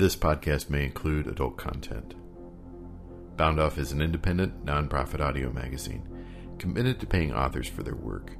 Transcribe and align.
This 0.00 0.16
podcast 0.16 0.70
may 0.70 0.86
include 0.86 1.26
adult 1.26 1.58
content. 1.58 2.14
Bound 3.36 3.60
Off 3.60 3.76
is 3.76 3.92
an 3.92 4.00
independent, 4.00 4.64
nonprofit 4.64 5.20
audio 5.20 5.52
magazine 5.52 6.08
committed 6.58 6.98
to 7.00 7.06
paying 7.06 7.34
authors 7.34 7.68
for 7.68 7.82
their 7.82 7.96
work. 7.96 8.32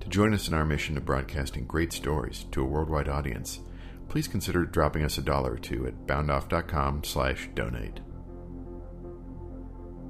To 0.00 0.08
join 0.08 0.32
us 0.32 0.48
in 0.48 0.54
our 0.54 0.64
mission 0.64 0.96
of 0.96 1.04
broadcasting 1.04 1.66
great 1.66 1.92
stories 1.92 2.46
to 2.52 2.62
a 2.62 2.64
worldwide 2.64 3.10
audience, 3.10 3.60
please 4.08 4.26
consider 4.26 4.64
dropping 4.64 5.02
us 5.02 5.18
a 5.18 5.20
dollar 5.20 5.52
or 5.52 5.58
two 5.58 5.86
at 5.86 6.06
boundoff.com/donate. 6.06 8.00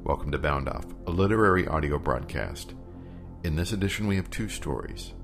Welcome 0.04 0.30
to 0.30 0.38
Bound 0.38 0.68
Off, 0.68 0.86
a 1.08 1.10
literary 1.10 1.66
audio 1.66 1.98
broadcast. 1.98 2.74
In 3.42 3.56
this 3.56 3.72
edition, 3.72 4.06
we 4.06 4.14
have 4.14 4.30
two 4.30 4.48
stories: 4.48 5.14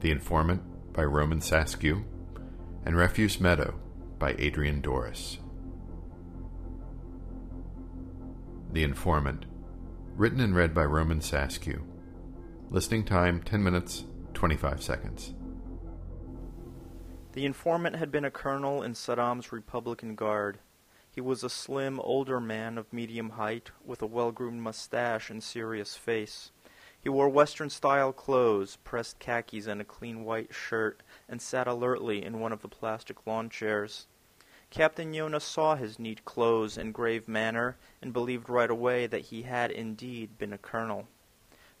"The 0.00 0.10
Informant" 0.10 0.92
by 0.92 1.04
Roman 1.04 1.38
Skaskiw 1.38 2.02
and 2.84 2.96
"Refuse 2.96 3.40
Meadow" 3.40 3.78
by 4.22 4.36
Adrian 4.38 4.80
Dorris. 4.80 5.38
The 8.72 8.84
Informant, 8.84 9.46
written 10.14 10.38
and 10.38 10.54
read 10.54 10.72
by 10.72 10.84
Roman 10.84 11.18
Skaskiw. 11.18 11.82
Listening 12.70 13.04
time 13.04 13.42
10 13.42 13.60
minutes 13.60 14.04
25 14.34 14.80
seconds. 14.80 15.34
The 17.32 17.44
informant 17.44 17.96
had 17.96 18.12
been 18.12 18.24
a 18.24 18.30
colonel 18.30 18.80
in 18.84 18.94
Saddam's 18.94 19.50
Republican 19.50 20.14
Guard. 20.14 20.60
He 21.10 21.20
was 21.20 21.42
a 21.42 21.50
slim, 21.50 21.98
older 21.98 22.38
man 22.38 22.78
of 22.78 22.92
medium 22.92 23.30
height, 23.30 23.72
with 23.84 24.02
a 24.02 24.06
well 24.06 24.30
groomed 24.30 24.62
mustache 24.62 25.30
and 25.30 25.42
serious 25.42 25.96
face. 25.96 26.52
He 27.00 27.08
wore 27.08 27.28
Western 27.28 27.70
style 27.70 28.12
clothes, 28.12 28.76
pressed 28.84 29.18
khakis, 29.18 29.66
and 29.66 29.80
a 29.80 29.84
clean 29.84 30.22
white 30.22 30.54
shirt, 30.54 31.02
and 31.28 31.42
sat 31.42 31.66
alertly 31.66 32.24
in 32.24 32.38
one 32.38 32.52
of 32.52 32.62
the 32.62 32.68
plastic 32.68 33.26
lawn 33.26 33.50
chairs. 33.50 34.06
Captain 34.72 35.12
Yona 35.12 35.38
saw 35.38 35.76
his 35.76 35.98
neat 35.98 36.24
clothes 36.24 36.78
and 36.78 36.94
grave 36.94 37.28
manner, 37.28 37.76
and 38.00 38.10
believed 38.10 38.48
right 38.48 38.70
away 38.70 39.06
that 39.06 39.26
he 39.26 39.42
had 39.42 39.70
indeed 39.70 40.38
been 40.38 40.54
a 40.54 40.56
colonel. 40.56 41.06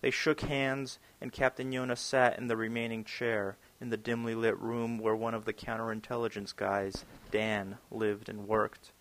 They 0.02 0.10
shook 0.10 0.42
hands, 0.42 0.98
and 1.18 1.32
Captain 1.32 1.72
Yona 1.72 1.96
sat 1.96 2.36
in 2.36 2.48
the 2.48 2.56
remaining 2.56 3.02
chair, 3.02 3.56
in 3.80 3.88
the 3.88 3.96
dimly 3.96 4.34
lit 4.34 4.58
room 4.58 4.98
where 4.98 5.16
one 5.16 5.32
of 5.32 5.46
the 5.46 5.54
counterintelligence 5.54 6.54
guys, 6.54 7.06
Dan, 7.30 7.78
lived 7.90 8.28
and 8.28 8.46
worked. 8.46 8.92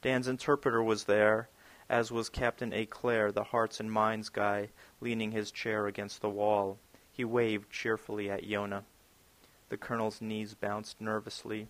Dan's 0.00 0.26
interpreter 0.26 0.82
was 0.82 1.04
there, 1.04 1.50
as 1.90 2.10
was 2.10 2.30
Captain 2.30 2.72
A. 2.72 2.86
Clare, 2.86 3.30
the 3.30 3.44
hearts 3.44 3.78
and 3.78 3.92
minds 3.92 4.30
guy, 4.30 4.70
leaning 5.02 5.32
his 5.32 5.52
chair 5.52 5.86
against 5.86 6.22
the 6.22 6.30
wall. 6.30 6.78
He 7.12 7.26
waved 7.26 7.70
cheerfully 7.70 8.30
at 8.30 8.48
Yona. 8.48 8.84
The 9.68 9.76
colonel's 9.76 10.22
knees 10.22 10.54
bounced 10.54 10.98
nervously. 10.98 11.68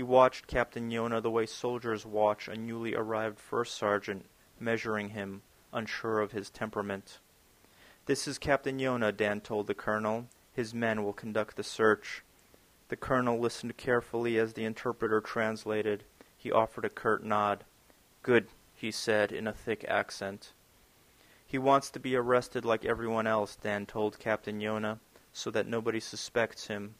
He 0.00 0.04
watched 0.04 0.46
Captain 0.46 0.90
Yona 0.90 1.20
the 1.20 1.30
way 1.30 1.44
soldiers 1.44 2.06
watch 2.06 2.48
a 2.48 2.56
newly 2.56 2.94
arrived 2.94 3.38
first 3.38 3.74
sergeant, 3.74 4.24
measuring 4.58 5.10
him, 5.10 5.42
unsure 5.74 6.20
of 6.20 6.32
his 6.32 6.48
temperament. 6.48 7.18
This 8.06 8.26
is 8.26 8.38
Captain 8.38 8.78
Yona, 8.78 9.14
Dan 9.14 9.42
told 9.42 9.66
the 9.66 9.74
colonel. 9.74 10.24
His 10.54 10.72
men 10.72 11.04
will 11.04 11.12
conduct 11.12 11.54
the 11.56 11.62
search. 11.62 12.24
The 12.88 12.96
colonel 12.96 13.38
listened 13.38 13.76
carefully 13.76 14.38
as 14.38 14.54
the 14.54 14.64
interpreter 14.64 15.20
translated. 15.20 16.04
He 16.34 16.50
offered 16.50 16.86
a 16.86 16.88
curt 16.88 17.22
nod. 17.22 17.64
Good, 18.22 18.48
he 18.74 18.90
said 18.90 19.30
in 19.30 19.46
a 19.46 19.52
thick 19.52 19.84
accent. 19.86 20.54
He 21.46 21.58
wants 21.58 21.90
to 21.90 22.00
be 22.00 22.16
arrested 22.16 22.64
like 22.64 22.86
everyone 22.86 23.26
else, 23.26 23.54
Dan 23.54 23.84
told 23.84 24.18
Captain 24.18 24.60
Yona, 24.60 24.98
so 25.34 25.50
that 25.50 25.66
nobody 25.66 26.00
suspects 26.00 26.68
him. 26.68 26.94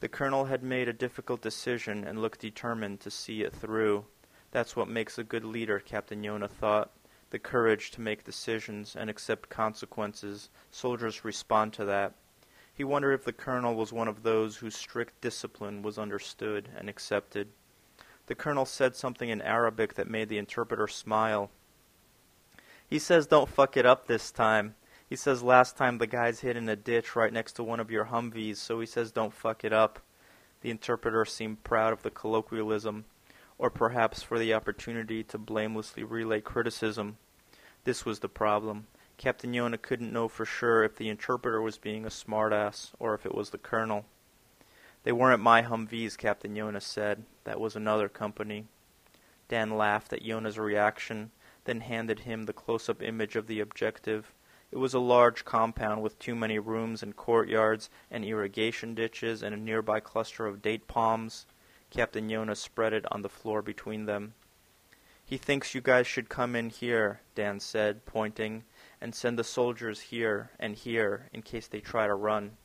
The 0.00 0.08
colonel 0.08 0.46
had 0.46 0.62
made 0.62 0.88
a 0.88 0.94
difficult 0.94 1.42
decision 1.42 2.04
and 2.04 2.20
looked 2.20 2.40
determined 2.40 3.00
to 3.00 3.10
see 3.10 3.42
it 3.42 3.52
through. 3.52 4.06
That's 4.50 4.74
what 4.74 4.88
makes 4.88 5.18
a 5.18 5.24
good 5.24 5.44
leader, 5.44 5.78
Captain 5.78 6.22
Yona 6.22 6.48
thought. 6.48 6.90
The 7.28 7.38
courage 7.38 7.90
to 7.92 8.00
make 8.00 8.24
decisions 8.24 8.96
and 8.96 9.08
accept 9.08 9.50
consequences. 9.50 10.48
Soldiers 10.70 11.24
respond 11.24 11.74
to 11.74 11.84
that. 11.84 12.14
He 12.72 12.82
wondered 12.82 13.12
if 13.12 13.24
the 13.24 13.32
colonel 13.32 13.74
was 13.74 13.92
one 13.92 14.08
of 14.08 14.22
those 14.22 14.56
whose 14.56 14.74
strict 14.74 15.20
discipline 15.20 15.82
was 15.82 15.98
understood 15.98 16.70
and 16.76 16.88
accepted. 16.88 17.48
The 18.26 18.34
colonel 18.34 18.64
said 18.64 18.96
something 18.96 19.28
in 19.28 19.42
Arabic 19.42 19.94
that 19.94 20.08
made 20.08 20.30
the 20.30 20.38
interpreter 20.38 20.88
smile. 20.88 21.50
He 22.88 22.98
says 22.98 23.26
don't 23.26 23.48
fuck 23.48 23.76
it 23.76 23.84
up 23.84 24.06
this 24.06 24.30
time. 24.30 24.74
He 25.10 25.16
says 25.16 25.42
last 25.42 25.76
time 25.76 25.98
the 25.98 26.06
guys 26.06 26.38
hid 26.38 26.56
in 26.56 26.68
a 26.68 26.76
ditch 26.76 27.16
right 27.16 27.32
next 27.32 27.54
to 27.54 27.64
one 27.64 27.80
of 27.80 27.90
your 27.90 28.06
Humvees, 28.06 28.58
so 28.58 28.78
he 28.78 28.86
says 28.86 29.10
don't 29.10 29.34
fuck 29.34 29.64
it 29.64 29.72
up. 29.72 29.98
The 30.60 30.70
interpreter 30.70 31.24
seemed 31.24 31.64
proud 31.64 31.92
of 31.92 32.04
the 32.04 32.12
colloquialism, 32.12 33.06
or 33.58 33.70
perhaps 33.70 34.22
for 34.22 34.38
the 34.38 34.54
opportunity 34.54 35.24
to 35.24 35.36
blamelessly 35.36 36.04
relay 36.04 36.40
criticism. 36.40 37.18
This 37.82 38.06
was 38.06 38.20
the 38.20 38.28
problem. 38.28 38.86
Captain 39.18 39.52
Yona 39.52 39.82
couldn't 39.82 40.12
know 40.12 40.28
for 40.28 40.44
sure 40.44 40.84
if 40.84 40.94
the 40.94 41.08
interpreter 41.08 41.60
was 41.60 41.76
being 41.76 42.04
a 42.04 42.08
smartass 42.08 42.92
or 43.00 43.12
if 43.12 43.26
it 43.26 43.34
was 43.34 43.50
the 43.50 43.58
colonel. 43.58 44.04
They 45.02 45.10
weren't 45.10 45.42
my 45.42 45.62
Humvees, 45.62 46.16
Captain 46.16 46.54
Yona 46.54 46.80
said. 46.80 47.24
That 47.42 47.58
was 47.58 47.74
another 47.74 48.08
company. 48.08 48.66
Dan 49.48 49.76
laughed 49.76 50.12
at 50.12 50.22
Yona's 50.22 50.56
reaction, 50.56 51.32
then 51.64 51.80
handed 51.80 52.20
him 52.20 52.44
the 52.44 52.52
close-up 52.52 53.02
image 53.02 53.34
of 53.34 53.48
the 53.48 53.58
objective. 53.58 54.32
It 54.72 54.78
was 54.78 54.94
a 54.94 55.00
large 55.00 55.44
compound 55.44 56.00
with 56.00 56.18
too 56.18 56.36
many 56.36 56.58
rooms 56.58 57.02
and 57.02 57.16
courtyards 57.16 57.90
and 58.10 58.24
irrigation 58.24 58.94
ditches 58.94 59.42
and 59.42 59.52
a 59.52 59.58
nearby 59.58 59.98
cluster 59.98 60.46
of 60.46 60.62
date 60.62 60.86
palms. 60.86 61.46
Captain 61.90 62.28
Yona 62.28 62.56
spread 62.56 62.92
it 62.92 63.04
on 63.10 63.22
the 63.22 63.28
floor 63.28 63.62
between 63.62 64.06
them. 64.06 64.34
He 65.24 65.36
thinks 65.36 65.74
you 65.74 65.80
guys 65.80 66.06
should 66.06 66.28
come 66.28 66.54
in 66.54 66.70
here, 66.70 67.20
Dan 67.34 67.60
said, 67.60 68.04
pointing, 68.06 68.64
and 69.00 69.14
send 69.14 69.38
the 69.38 69.44
soldiers 69.44 70.00
here 70.00 70.50
and 70.58 70.74
here 70.74 71.28
in 71.32 71.42
case 71.42 71.66
they 71.66 71.80
try 71.80 72.06
to 72.06 72.14
run. 72.14 72.56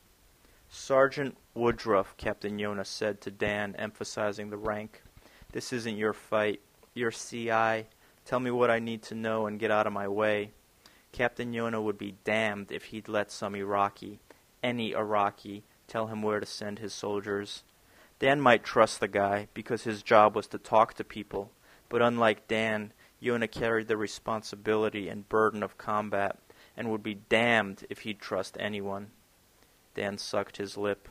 Sergeant 0.68 1.36
Woodruff, 1.54 2.16
Captain 2.16 2.58
Yona 2.58 2.84
said 2.84 3.20
to 3.20 3.30
Dan, 3.30 3.74
emphasizing 3.76 4.50
the 4.50 4.56
rank. 4.56 5.02
This 5.52 5.72
isn't 5.72 5.96
your 5.96 6.12
fight. 6.12 6.60
You're 6.94 7.12
CI. 7.12 7.86
Tell 8.24 8.40
me 8.40 8.50
what 8.50 8.70
I 8.70 8.78
need 8.80 9.02
to 9.04 9.14
know 9.14 9.46
and 9.46 9.60
get 9.60 9.70
out 9.70 9.86
of 9.86 9.92
my 9.92 10.08
way. 10.08 10.52
Captain 11.16 11.54
Yona 11.54 11.82
would 11.82 11.96
be 11.96 12.18
damned 12.24 12.70
if 12.70 12.84
he'd 12.84 13.08
let 13.08 13.30
some 13.30 13.54
Iraqi, 13.54 14.20
any 14.62 14.92
Iraqi, 14.92 15.64
tell 15.88 16.08
him 16.08 16.20
where 16.20 16.40
to 16.40 16.44
send 16.44 16.78
his 16.78 16.92
soldiers. 16.92 17.62
Dan 18.18 18.38
might 18.38 18.62
trust 18.62 19.00
the 19.00 19.08
guy 19.08 19.48
because 19.54 19.84
his 19.84 20.02
job 20.02 20.36
was 20.36 20.46
to 20.48 20.58
talk 20.58 20.92
to 20.92 21.04
people, 21.04 21.52
but 21.88 22.02
unlike 22.02 22.46
Dan, 22.48 22.92
Yona 23.22 23.50
carried 23.50 23.88
the 23.88 23.96
responsibility 23.96 25.08
and 25.08 25.26
burden 25.26 25.62
of 25.62 25.78
combat 25.78 26.38
and 26.76 26.90
would 26.90 27.02
be 27.02 27.22
damned 27.30 27.86
if 27.88 28.00
he'd 28.00 28.20
trust 28.20 28.58
anyone. 28.60 29.06
Dan 29.94 30.18
sucked 30.18 30.58
his 30.58 30.76
lip. 30.76 31.08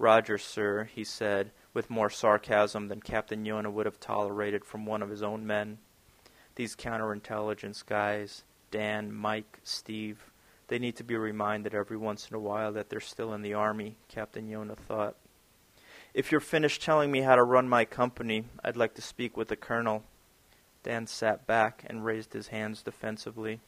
Roger, 0.00 0.36
sir, 0.36 0.88
he 0.92 1.04
said, 1.04 1.52
with 1.72 1.88
more 1.88 2.10
sarcasm 2.10 2.88
than 2.88 3.00
Captain 3.00 3.44
Yona 3.44 3.70
would 3.70 3.86
have 3.86 4.00
tolerated 4.00 4.64
from 4.64 4.84
one 4.84 5.00
of 5.00 5.10
his 5.10 5.22
own 5.22 5.46
men. 5.46 5.78
These 6.56 6.74
counterintelligence 6.74 7.86
guys, 7.86 8.42
Dan, 8.72 9.12
Mike, 9.12 9.60
Steve, 9.62 10.32
they 10.68 10.78
need 10.78 10.96
to 10.96 11.04
be 11.04 11.14
reminded 11.14 11.74
every 11.74 11.98
once 11.98 12.28
in 12.30 12.34
a 12.34 12.40
while 12.40 12.72
that 12.72 12.88
they're 12.88 13.00
still 13.00 13.34
in 13.34 13.42
the 13.42 13.52
Army, 13.52 13.96
Captain 14.08 14.48
Yona 14.48 14.76
thought. 14.76 15.14
If 16.14 16.32
you're 16.32 16.40
finished 16.40 16.82
telling 16.82 17.12
me 17.12 17.20
how 17.20 17.36
to 17.36 17.42
run 17.42 17.68
my 17.68 17.84
company, 17.84 18.46
I'd 18.64 18.76
like 18.78 18.94
to 18.94 19.02
speak 19.02 19.36
with 19.36 19.48
the 19.48 19.56
colonel. 19.56 20.04
Dan 20.82 21.06
sat 21.06 21.46
back 21.46 21.84
and 21.86 22.04
raised 22.04 22.32
his 22.32 22.48
hands 22.48 22.82
defensively. 22.82 23.60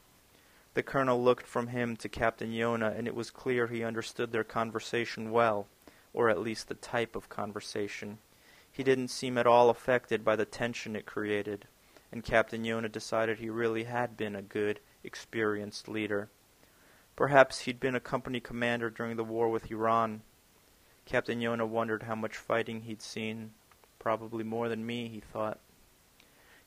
The 0.73 0.83
colonel 0.83 1.23
looked 1.23 1.47
from 1.47 1.69
him 1.69 1.97
to 1.97 2.09
Captain 2.09 2.51
Yona, 2.51 2.99
and 2.99 3.07
it 3.07 3.15
was 3.15 3.31
clear 3.31 3.67
he 3.67 3.85
understood 3.85 4.33
their 4.33 4.43
conversation 4.43 5.31
well, 5.31 5.67
or 6.15 6.31
at 6.31 6.41
least 6.41 6.69
the 6.69 6.75
type 6.75 7.15
of 7.15 7.29
conversation. 7.29 8.19
He 8.73 8.83
didn't 8.83 9.09
seem 9.09 9.37
at 9.37 9.47
all 9.47 9.69
affected 9.69 10.25
by 10.25 10.37
the 10.37 10.47
tension 10.47 10.97
it 10.97 11.05
created, 11.05 11.67
and 12.11 12.25
Captain 12.25 12.65
Yona 12.65 12.91
decided 12.91 13.39
he 13.39 13.51
really 13.51 13.85
had 13.85 14.17
been 14.17 14.35
a 14.35 14.43
good, 14.43 14.81
experienced 15.05 15.89
leader. 15.89 16.31
Perhaps 17.17 17.61
he'd 17.61 17.79
been 17.79 17.95
a 17.95 18.01
company 18.01 18.41
commander 18.41 18.91
during 18.91 19.17
the 19.17 19.23
war 19.25 19.49
with 19.49 19.71
Iran. 19.71 20.23
Captain 21.05 21.41
Yona 21.41 21.69
wondered 21.69 22.05
how 22.05 22.15
much 22.15 22.37
fighting 22.37 22.83
he'd 22.83 23.03
seen. 23.03 23.53
Probably 23.99 24.43
more 24.43 24.69
than 24.69 24.87
me, 24.87 25.09
he 25.09 25.21
thought. 25.21 25.61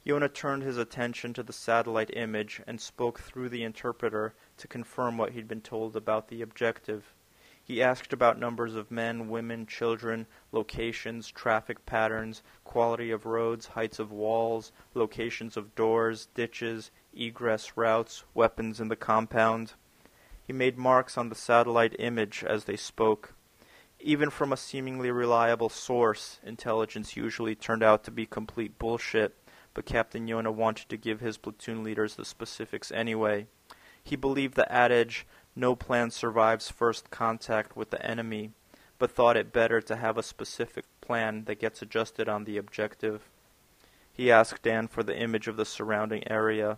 Yona 0.06 0.34
turned 0.34 0.64
his 0.64 0.78
attention 0.78 1.34
to 1.34 1.44
the 1.44 1.52
satellite 1.52 2.16
image 2.16 2.62
and 2.66 2.80
spoke 2.80 3.20
through 3.20 3.50
the 3.50 3.64
interpreter 3.64 4.34
to 4.56 4.68
confirm 4.68 5.18
what 5.18 5.34
he'd 5.34 5.50
been 5.50 5.60
told 5.60 5.98
about 5.98 6.30
the 6.30 6.42
objective. 6.42 7.14
He 7.62 7.84
asked 7.84 8.14
about 8.14 8.40
numbers 8.40 8.76
of 8.76 8.90
men, 8.90 9.28
women, 9.28 9.66
children, 9.66 10.26
locations, 10.54 11.30
traffic 11.30 11.86
patterns, 11.86 12.42
quality 12.64 13.12
of 13.12 13.26
roads, 13.26 13.68
heights 13.68 14.00
of 14.00 14.10
walls, 14.10 14.72
locations 14.94 15.58
of 15.58 15.76
doors, 15.76 16.28
ditches, 16.28 16.92
egress 17.18 17.74
routes, 17.76 18.24
weapons 18.34 18.80
in 18.80 18.88
the 18.88 18.96
compound. 18.96 19.74
He 20.46 20.54
made 20.54 20.78
marks 20.78 21.18
on 21.18 21.30
the 21.30 21.36
satellite 21.36 21.96
image 22.00 22.44
as 22.48 22.64
they 22.64 22.78
spoke. 22.78 23.34
Even 24.00 24.30
from 24.30 24.54
a 24.54 24.58
seemingly 24.58 25.12
reliable 25.12 25.70
source, 25.70 26.40
intelligence 26.44 27.18
usually 27.18 27.56
turned 27.56 27.84
out 27.84 28.04
to 28.04 28.12
be 28.12 28.26
complete 28.26 28.78
bullshit, 28.78 29.36
but 29.74 29.86
Captain 29.86 30.28
Yona 30.28 30.54
wanted 30.54 30.88
to 30.90 30.98
give 30.98 31.20
his 31.20 31.38
platoon 31.38 31.84
leaders 31.84 32.16
the 32.16 32.26
specifics 32.26 32.92
anyway. 32.92 33.48
He 34.04 34.16
believed 34.16 34.56
the 34.56 34.72
adage, 34.72 35.26
no 35.56 35.76
plan 35.76 36.12
survives 36.12 36.70
first 36.70 37.10
contact 37.10 37.76
with 37.76 37.90
the 37.90 38.06
enemy, 38.06 38.52
but 39.00 39.12
thought 39.12 39.36
it 39.36 39.52
better 39.52 39.82
to 39.82 39.96
have 39.96 40.18
a 40.18 40.24
specific 40.24 40.86
plan 41.02 41.46
that 41.46 41.60
gets 41.60 41.82
adjusted 41.82 42.30
on 42.30 42.44
the 42.44 42.58
objective. 42.58 43.30
He 44.14 44.32
asked 44.32 44.64
Dan 44.64 44.88
for 44.88 45.04
the 45.04 45.18
image 45.18 45.48
of 45.48 45.58
the 45.58 45.66
surrounding 45.66 46.28
area. 46.30 46.78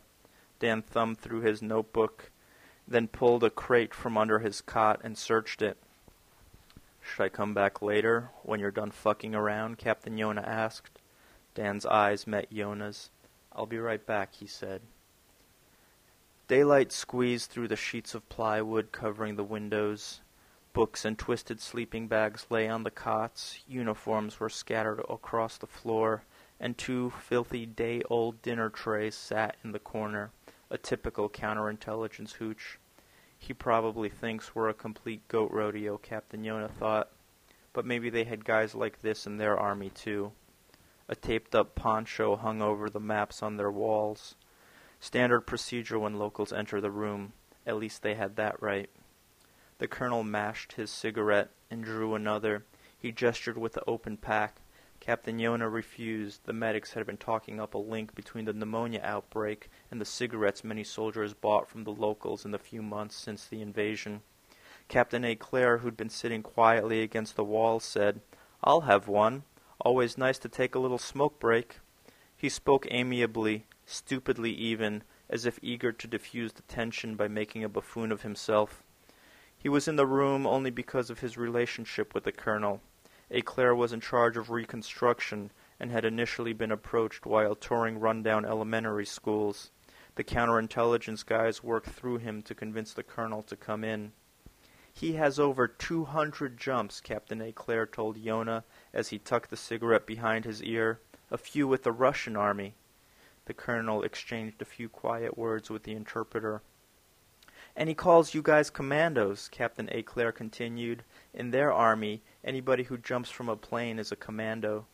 Dan 0.59 0.81
thumbed 0.81 1.19
through 1.19 1.41
his 1.41 1.61
notebook, 1.61 2.31
then 2.87 3.07
pulled 3.07 3.43
a 3.43 3.49
crate 3.49 3.93
from 3.93 4.17
under 4.17 4.39
his 4.39 4.61
cot 4.61 4.99
and 5.03 5.17
searched 5.17 5.61
it. 5.61 5.77
Should 7.01 7.23
I 7.23 7.29
come 7.29 7.53
back 7.53 7.81
later, 7.81 8.29
when 8.43 8.59
you're 8.59 8.71
done 8.71 8.91
fucking 8.91 9.33
around? 9.33 9.77
Captain 9.77 10.17
Yona 10.17 10.45
asked. 10.45 10.99
Dan's 11.55 11.85
eyes 11.85 12.27
met 12.27 12.51
Yona's. 12.51 13.09
I'll 13.51 13.65
be 13.65 13.79
right 13.79 14.05
back, 14.05 14.35
he 14.35 14.47
said. 14.47 14.81
Daylight 16.47 16.91
squeezed 16.91 17.51
through 17.51 17.67
the 17.67 17.75
sheets 17.75 18.13
of 18.13 18.27
plywood 18.29 18.91
covering 18.91 19.35
the 19.35 19.43
windows. 19.43 20.21
Books 20.73 21.03
and 21.03 21.17
twisted 21.17 21.59
sleeping 21.59 22.07
bags 22.07 22.45
lay 22.49 22.67
on 22.67 22.83
the 22.83 22.91
cots, 22.91 23.59
uniforms 23.67 24.39
were 24.39 24.49
scattered 24.49 25.01
across 25.09 25.57
the 25.57 25.67
floor, 25.67 26.23
and 26.59 26.77
two 26.77 27.11
filthy 27.11 27.65
day-old 27.65 28.41
dinner 28.41 28.69
trays 28.69 29.15
sat 29.15 29.57
in 29.63 29.71
the 29.71 29.79
corner, 29.79 30.31
a 30.69 30.77
typical 30.77 31.29
counterintelligence 31.29 32.33
hooch. 32.33 32.79
He 33.37 33.53
probably 33.53 34.09
thinks 34.09 34.53
we're 34.53 34.69
a 34.69 34.73
complete 34.73 35.27
goat 35.27 35.51
rodeo, 35.51 35.97
Captain 35.97 36.43
Yona 36.43 36.69
thought. 36.69 37.09
But 37.71 37.85
maybe 37.85 38.09
they 38.09 38.23
had 38.25 38.43
guys 38.43 38.75
like 38.75 39.01
this 39.01 39.25
in 39.25 39.37
their 39.37 39.57
army, 39.57 39.89
too. 39.89 40.31
A 41.07 41.15
taped 41.15 41.55
up 41.55 41.75
poncho 41.75 42.35
hung 42.35 42.61
over 42.61 42.89
the 42.89 42.99
maps 42.99 43.41
on 43.41 43.57
their 43.57 43.71
walls. 43.71 44.35
Standard 44.99 45.41
procedure 45.41 45.97
when 45.97 46.19
locals 46.19 46.51
enter 46.51 46.81
the 46.81 46.91
room. 46.91 47.33
At 47.65 47.77
least 47.77 48.03
they 48.03 48.15
had 48.15 48.35
that 48.35 48.61
right. 48.61 48.89
The 49.77 49.87
colonel 49.87 50.23
mashed 50.23 50.73
his 50.73 50.91
cigarette 50.91 51.51
and 51.71 51.83
drew 51.83 52.13
another. 52.13 52.65
He 52.97 53.11
gestured 53.11 53.57
with 53.57 53.73
the 53.73 53.83
open 53.87 54.17
pack. 54.17 54.57
Captain 55.09 55.39
Yona 55.39 55.73
refused. 55.73 56.45
The 56.45 56.53
medics 56.53 56.93
had 56.93 57.07
been 57.07 57.17
talking 57.17 57.59
up 57.59 57.73
a 57.73 57.79
link 57.79 58.13
between 58.13 58.45
the 58.45 58.53
pneumonia 58.53 59.01
outbreak 59.03 59.71
and 59.89 59.99
the 59.99 60.05
cigarettes 60.05 60.63
many 60.63 60.83
soldiers 60.83 61.33
bought 61.33 61.67
from 61.67 61.83
the 61.83 61.91
locals 61.91 62.45
in 62.45 62.51
the 62.51 62.59
few 62.59 62.83
months 62.83 63.15
since 63.15 63.47
the 63.47 63.59
invasion. 63.59 64.21
Captain 64.87 65.25
A. 65.25 65.33
Clare, 65.33 65.79
who'd 65.79 65.97
been 65.97 66.11
sitting 66.11 66.43
quietly 66.43 67.01
against 67.01 67.35
the 67.35 67.43
wall, 67.43 67.79
said, 67.79 68.21
I'll 68.63 68.81
have 68.81 69.07
one. 69.07 69.45
Always 69.81 70.15
nice 70.15 70.37
to 70.37 70.47
take 70.47 70.75
a 70.75 70.79
little 70.79 70.99
smoke 70.99 71.39
break. 71.39 71.79
He 72.37 72.47
spoke 72.47 72.85
amiably, 72.91 73.65
stupidly 73.87 74.51
even, 74.51 75.01
as 75.27 75.47
if 75.47 75.57
eager 75.63 75.91
to 75.91 76.07
diffuse 76.07 76.53
the 76.53 76.61
tension 76.61 77.15
by 77.15 77.27
making 77.27 77.63
a 77.63 77.69
buffoon 77.69 78.11
of 78.11 78.21
himself. 78.21 78.83
He 79.57 79.69
was 79.69 79.87
in 79.87 79.95
the 79.95 80.05
room 80.05 80.45
only 80.45 80.69
because 80.69 81.09
of 81.09 81.21
his 81.21 81.35
relationship 81.35 82.13
with 82.13 82.25
the 82.25 82.31
colonel. 82.31 82.83
A. 83.31 83.41
Clare 83.41 83.75
was 83.75 83.93
in 83.93 84.01
charge 84.01 84.37
of 84.37 84.49
reconstruction 84.49 85.51
and 85.79 85.91
had 85.91 86.03
initially 86.03 86.53
been 86.53 86.71
approached 86.71 87.25
while 87.25 87.55
touring 87.55 87.99
rundown 87.99 88.43
elementary 88.43 89.05
schools. 89.05 89.71
The 90.15 90.23
counterintelligence 90.23 91.25
guys 91.25 91.63
worked 91.63 91.89
through 91.89 92.17
him 92.17 92.41
to 92.41 92.55
convince 92.55 92.93
the 92.93 93.03
colonel 93.03 93.43
to 93.43 93.55
come 93.55 93.83
in. 93.83 94.13
He 94.91 95.13
has 95.13 95.39
over 95.39 95.67
200 95.67 96.57
jumps, 96.57 96.99
Captain 96.99 97.41
Eclair 97.41 97.85
told 97.85 98.17
Yona 98.17 98.63
as 98.93 99.09
he 99.09 99.19
tucked 99.19 99.51
the 99.51 99.57
cigarette 99.57 100.07
behind 100.07 100.43
his 100.45 100.63
ear. 100.63 100.99
A 101.31 101.37
few 101.37 101.67
with 101.67 101.83
the 101.83 101.91
Russian 101.91 102.35
army. 102.35 102.73
The 103.45 103.53
colonel 103.53 104.03
exchanged 104.03 104.61
a 104.61 104.65
few 104.65 104.89
quiet 104.89 105.37
words 105.37 105.69
with 105.69 105.83
the 105.83 105.93
interpreter. 105.93 106.63
And 107.79 107.87
he 107.87 107.95
calls 107.95 108.33
you 108.33 108.41
guys 108.41 108.69
commandos, 108.69 109.47
Captain 109.47 109.87
A. 109.93 110.03
Clare 110.03 110.33
continued. 110.33 111.05
In 111.33 111.51
their 111.51 111.71
army, 111.71 112.21
anybody 112.43 112.83
who 112.83 112.97
jumps 112.97 113.29
from 113.29 113.47
a 113.47 113.55
plane 113.55 113.99
is 113.99 114.11
a 114.11 114.17
commando. 114.17 114.85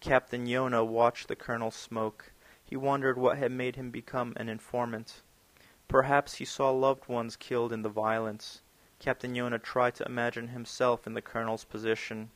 Captain 0.00 0.46
Yona 0.46 0.86
watched 0.86 1.28
the 1.28 1.36
colonel 1.36 1.70
smoke. 1.70 2.32
He 2.64 2.76
wondered 2.76 3.18
what 3.18 3.36
had 3.36 3.52
made 3.52 3.76
him 3.76 3.90
become 3.90 4.32
an 4.36 4.48
informant. 4.48 5.20
Perhaps 5.86 6.36
he 6.36 6.46
saw 6.46 6.70
loved 6.70 7.08
ones 7.08 7.36
killed 7.36 7.74
in 7.74 7.82
the 7.82 7.90
violence. 7.90 8.62
Captain 8.98 9.34
Yona 9.34 9.62
tried 9.62 9.94
to 9.96 10.06
imagine 10.06 10.48
himself 10.48 11.06
in 11.06 11.12
the 11.12 11.20
colonel's 11.20 11.64
position. 11.64 12.30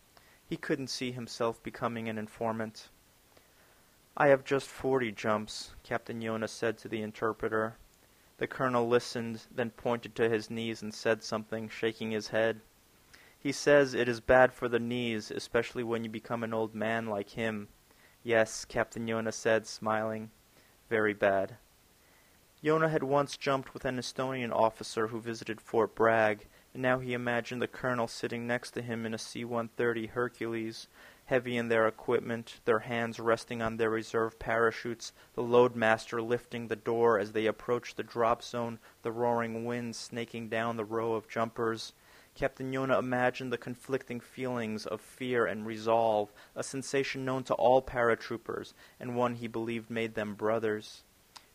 He 0.47 0.59
couldn't 0.59 0.89
see 0.89 1.13
himself 1.13 1.63
becoming 1.63 2.11
an 2.11 2.19
informant. 2.19 2.91
I 4.19 4.27
have 4.27 4.45
just 4.45 4.67
forty 4.67 5.13
jumps, 5.13 5.71
Captain 5.83 6.21
Yona 6.21 6.51
said 6.51 6.77
to 6.77 6.89
the 6.89 7.01
interpreter. 7.01 7.79
The 8.39 8.47
colonel 8.47 8.87
listened, 8.87 9.47
then 9.51 9.71
pointed 9.71 10.15
to 10.17 10.29
his 10.29 10.51
knees 10.51 10.83
and 10.83 10.93
said 10.93 11.23
something, 11.23 11.69
shaking 11.69 12.11
his 12.11 12.29
head. 12.29 12.61
He 13.39 13.53
says 13.53 13.95
it 13.95 14.09
is 14.09 14.21
bad 14.21 14.53
for 14.53 14.69
the 14.69 14.79
knees, 14.79 15.31
especially 15.31 15.83
when 15.83 16.05
you 16.05 16.11
become 16.11 16.43
an 16.43 16.53
old 16.53 16.75
man 16.75 17.07
like 17.07 17.31
him. 17.31 17.69
Yes, 18.23 18.65
Captain 18.65 19.07
Yona 19.07 19.33
said, 19.33 19.67
smiling. 19.67 20.31
Very 20.91 21.15
bad. 21.15 21.57
Yona 22.63 22.91
had 22.91 23.05
once 23.05 23.37
jumped 23.37 23.73
with 23.73 23.85
an 23.85 23.99
Estonian 23.99 24.53
officer 24.53 25.07
who 25.07 25.21
visited 25.21 25.61
Fort 25.61 25.95
Bragg, 25.95 26.47
and 26.75 26.83
now 26.83 26.99
he 26.99 27.15
imagined 27.15 27.63
the 27.63 27.69
colonel 27.69 28.09
sitting 28.09 28.47
next 28.47 28.73
to 28.73 28.83
him 28.83 29.07
in 29.07 29.15
a 29.15 29.19
C-130 29.19 30.11
Hercules, 30.11 30.89
heavy 31.27 31.57
in 31.57 31.69
their 31.69 31.89
equipment, 31.89 32.61
their 32.65 32.79
hands 32.79 33.19
resting 33.19 33.61
on 33.61 33.77
their 33.77 33.91
reserve 33.91 34.39
parachutes, 34.39 35.13
the 35.35 35.43
loadmaster 35.43 36.21
lifting 36.21 36.69
the 36.69 36.77
door 36.77 37.19
as 37.19 37.33
they 37.33 37.47
approached 37.47 37.97
the 37.97 38.03
drop 38.03 38.43
zone, 38.43 38.79
the 39.03 39.11
roaring 39.11 39.65
wind 39.65 39.95
snaking 39.95 40.49
down 40.49 40.77
the 40.77 40.85
row 40.85 41.15
of 41.15 41.29
jumpers. 41.29 41.93
Captain 42.37 42.71
Yona 42.71 42.99
imagined 42.99 43.53
the 43.53 43.59
conflicting 43.59 44.21
feelings 44.21 44.87
of 44.87 45.01
fear 45.01 45.47
and 45.47 45.67
resolve, 45.67 46.33
a 46.55 46.63
sensation 46.63 47.25
known 47.25 47.43
to 47.43 47.55
all 47.55 47.83
paratroopers, 47.83 48.73
and 49.01 49.17
one 49.17 49.35
he 49.35 49.49
believed 49.49 49.91
made 49.91 50.15
them 50.15 50.35
brothers. 50.35 51.03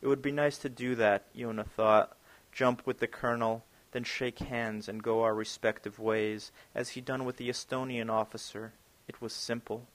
It 0.02 0.08
would 0.08 0.22
be 0.22 0.32
nice 0.32 0.58
to 0.58 0.70
do 0.70 0.96
that, 0.96 1.34
Yona 1.34 1.66
thought. 1.66 2.18
Jump 2.52 2.86
with 2.86 3.00
the 3.00 3.08
colonel, 3.08 3.64
then 3.92 4.04
shake 4.04 4.40
hands 4.40 4.90
and 4.90 5.04
go 5.04 5.22
our 5.22 5.36
respective 5.36 5.98
ways, 6.00 6.52
as 6.76 6.90
he'd 6.90 7.06
done 7.06 7.24
with 7.24 7.38
the 7.38 7.48
Estonian 7.48 8.10
officer. 8.10 8.74
It 9.08 9.22
was 9.22 9.34
simple. 9.34 9.88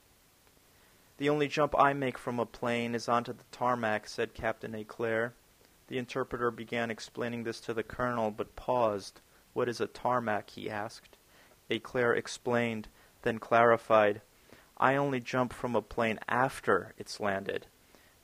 The 1.17 1.29
only 1.29 1.47
jump 1.47 1.73
I 1.77 1.93
make 1.93 2.17
from 2.17 2.39
a 2.39 2.45
plane 2.45 2.93
is 2.93 3.09
onto 3.09 3.33
the 3.33 3.43
tarmac, 3.51 4.07
said 4.07 4.33
Captain 4.33 4.75
A. 4.75 4.83
Clare. 4.83 5.33
The 5.87 5.97
interpreter 5.97 6.51
began 6.51 6.91
explaining 6.91 7.43
this 7.43 7.59
to 7.61 7.73
the 7.73 7.83
colonel, 7.83 8.29
but 8.29 8.55
paused. 8.55 9.21
What 9.53 9.69
is 9.69 9.81
a 9.81 9.87
tarmac? 9.87 10.51
he 10.51 10.69
asked. 10.69 11.17
A. 11.69 11.79
Clare 11.79 12.13
explained, 12.13 12.89
then 13.23 13.39
clarified. 13.39 14.21
I 14.77 14.95
only 14.95 15.19
jump 15.19 15.53
from 15.53 15.75
a 15.75 15.81
plane 15.81 16.19
after 16.27 16.93
it's 16.97 17.19
landed. 17.19 17.65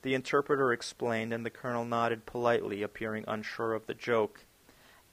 The 0.02 0.14
interpreter 0.14 0.72
explained, 0.72 1.32
and 1.32 1.44
the 1.44 1.50
colonel 1.50 1.84
nodded 1.84 2.26
politely, 2.26 2.82
appearing 2.82 3.24
unsure 3.26 3.72
of 3.72 3.86
the 3.86 3.94
joke. 3.94 4.44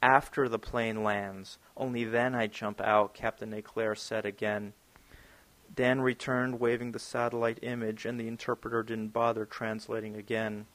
After 0.03 0.47
the 0.47 0.59
plane 0.59 1.03
lands, 1.03 1.57
only 1.77 2.03
then 2.03 2.35
I 2.35 2.47
jump 2.47 2.81
out, 2.81 3.13
Captain 3.13 3.53
A. 3.53 3.61
Clare 3.61 3.95
said 3.95 4.25
again. 4.25 4.73
Dan 5.73 6.01
returned, 6.01 6.59
waving 6.59 6.91
the 6.91 6.99
satellite 6.99 7.59
image, 7.61 8.05
and 8.05 8.19
the 8.19 8.27
interpreter 8.27 8.83
didn't 8.83 9.09
bother 9.09 9.45
translating 9.45 10.15
again. 10.15 10.65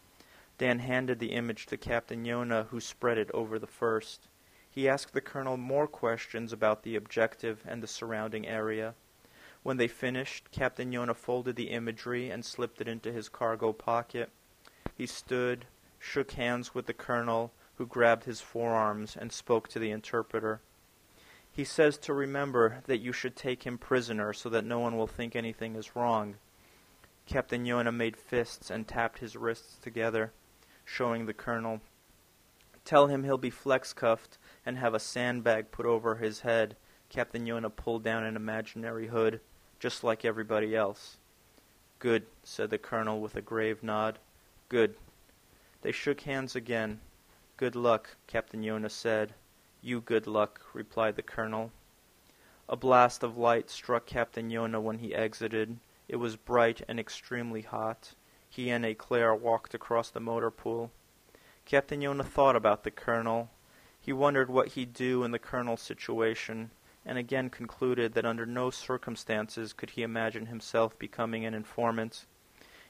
Dan 0.59 0.79
handed 0.79 1.19
the 1.19 1.33
image 1.33 1.67
to 1.67 1.76
Captain 1.76 2.25
Yona, 2.25 2.69
who 2.69 2.81
spread 2.81 3.19
it 3.19 3.31
over 3.35 3.59
the 3.59 3.67
first. 3.67 4.29
He 4.71 4.88
asked 4.88 5.12
the 5.12 5.21
colonel 5.21 5.57
more 5.57 5.87
questions 5.87 6.53
about 6.53 6.83
the 6.83 6.97
objective 6.97 7.62
and 7.67 7.83
the 7.83 7.87
surrounding 7.87 8.47
area. 8.47 8.95
When 9.62 9.76
they 9.76 9.88
finished, 9.88 10.50
Captain 10.50 10.93
Yona 10.93 11.15
folded 11.15 11.57
the 11.57 11.71
imagery 11.71 12.31
and 12.31 12.45
slipped 12.45 12.81
it 12.81 12.88
into 12.88 13.12
his 13.12 13.29
cargo 13.29 13.73
pocket. 13.73 14.31
He 14.95 15.07
stood, 15.07 15.67
shook 15.99 16.33
hands 16.33 16.75
with 16.75 16.87
the 16.87 16.95
colonel, 16.95 17.53
who 17.75 17.87
grabbed 17.87 18.25
his 18.25 18.41
forearms 18.41 19.17
and 19.17 19.31
spoke 19.31 19.69
to 19.69 19.79
the 19.79 19.91
interpreter. 19.91 20.61
He 21.56 21.64
says 21.64 21.96
to 21.98 22.12
remember 22.12 22.82
that 22.86 23.00
you 23.00 23.14
should 23.14 23.34
take 23.34 23.62
him 23.62 23.78
prisoner 23.78 24.34
so 24.34 24.50
that 24.50 24.66
no 24.66 24.78
one 24.78 24.94
will 24.98 25.06
think 25.06 25.34
anything 25.34 25.75
is 25.75 25.96
wrong. 25.96 26.34
Captain 27.25 27.64
Yona 27.64 27.94
made 27.94 28.14
fists 28.14 28.70
and 28.70 28.86
tapped 28.86 29.20
his 29.20 29.36
wrists 29.36 29.78
together, 29.78 30.34
showing 30.84 31.25
the 31.25 31.32
colonel. 31.32 31.80
Tell 32.84 33.06
him 33.06 33.25
he'll 33.25 33.38
be 33.38 33.48
flex 33.48 33.94
cuffed 33.94 34.36
and 34.66 34.76
have 34.76 34.92
a 34.92 34.98
sandbag 34.98 35.70
put 35.70 35.86
over 35.86 36.16
his 36.16 36.40
head. 36.40 36.76
Captain 37.08 37.46
Yona 37.46 37.75
pulled 37.75 38.04
down 38.04 38.22
an 38.22 38.36
imaginary 38.36 39.06
hood, 39.06 39.40
just 39.80 40.04
like 40.04 40.26
everybody 40.26 40.76
else. 40.76 41.16
Good, 42.00 42.26
said 42.44 42.68
the 42.68 42.76
colonel 42.76 43.18
with 43.22 43.34
a 43.34 43.40
grave 43.40 43.82
nod. 43.82 44.18
Good. 44.68 44.96
They 45.80 45.92
shook 45.92 46.20
hands 46.20 46.54
again. 46.54 47.00
Good 47.56 47.75
luck, 47.75 48.16
Captain 48.26 48.60
Yona 48.60 48.90
said. 48.90 49.32
You 49.83 50.00
good 50.00 50.26
luck, 50.26 50.61
replied 50.73 51.16
the 51.16 51.23
colonel. 51.23 51.71
A 52.68 52.76
blast 52.76 53.23
of 53.23 53.37
light 53.38 53.71
struck 53.71 54.06
Captain 54.06 54.50
Yona 54.50 54.83
when 54.83 54.99
he 54.99 55.14
exited. 55.14 55.78
It 56.09 56.16
was 56.16 56.37
bright 56.37 56.83
and 56.88 56.99
extremely 56.99 57.62
hot. 57.62 58.14
He 58.49 58.71
and 58.71 58.85
Eclair 58.85 59.35
walked 59.35 59.75
across 59.75 60.11
the 60.11 60.21
motor 60.21 60.50
pool. 60.50 60.90
Captain 61.64 62.00
Yona 62.00 62.25
thought 62.25 62.56
about 62.56 62.85
the 62.85 62.90
colonel. 62.90 63.50
He 64.00 64.12
wondered 64.12 64.49
what 64.49 64.68
he'd 64.68 64.92
do 64.92 65.25
in 65.25 65.30
the 65.30 65.38
colonel's 65.38 65.83
situation, 65.83 66.71
and 67.04 67.18
again 67.18 67.50
concluded 67.50 68.14
that 68.14 68.25
under 68.25 68.47
no 68.47 68.71
circumstances 68.71 69.73
could 69.73 69.90
he 69.90 70.02
imagine 70.02 70.47
himself 70.47 70.99
becoming 70.99 71.45
an 71.45 71.54
informant. 71.54 72.26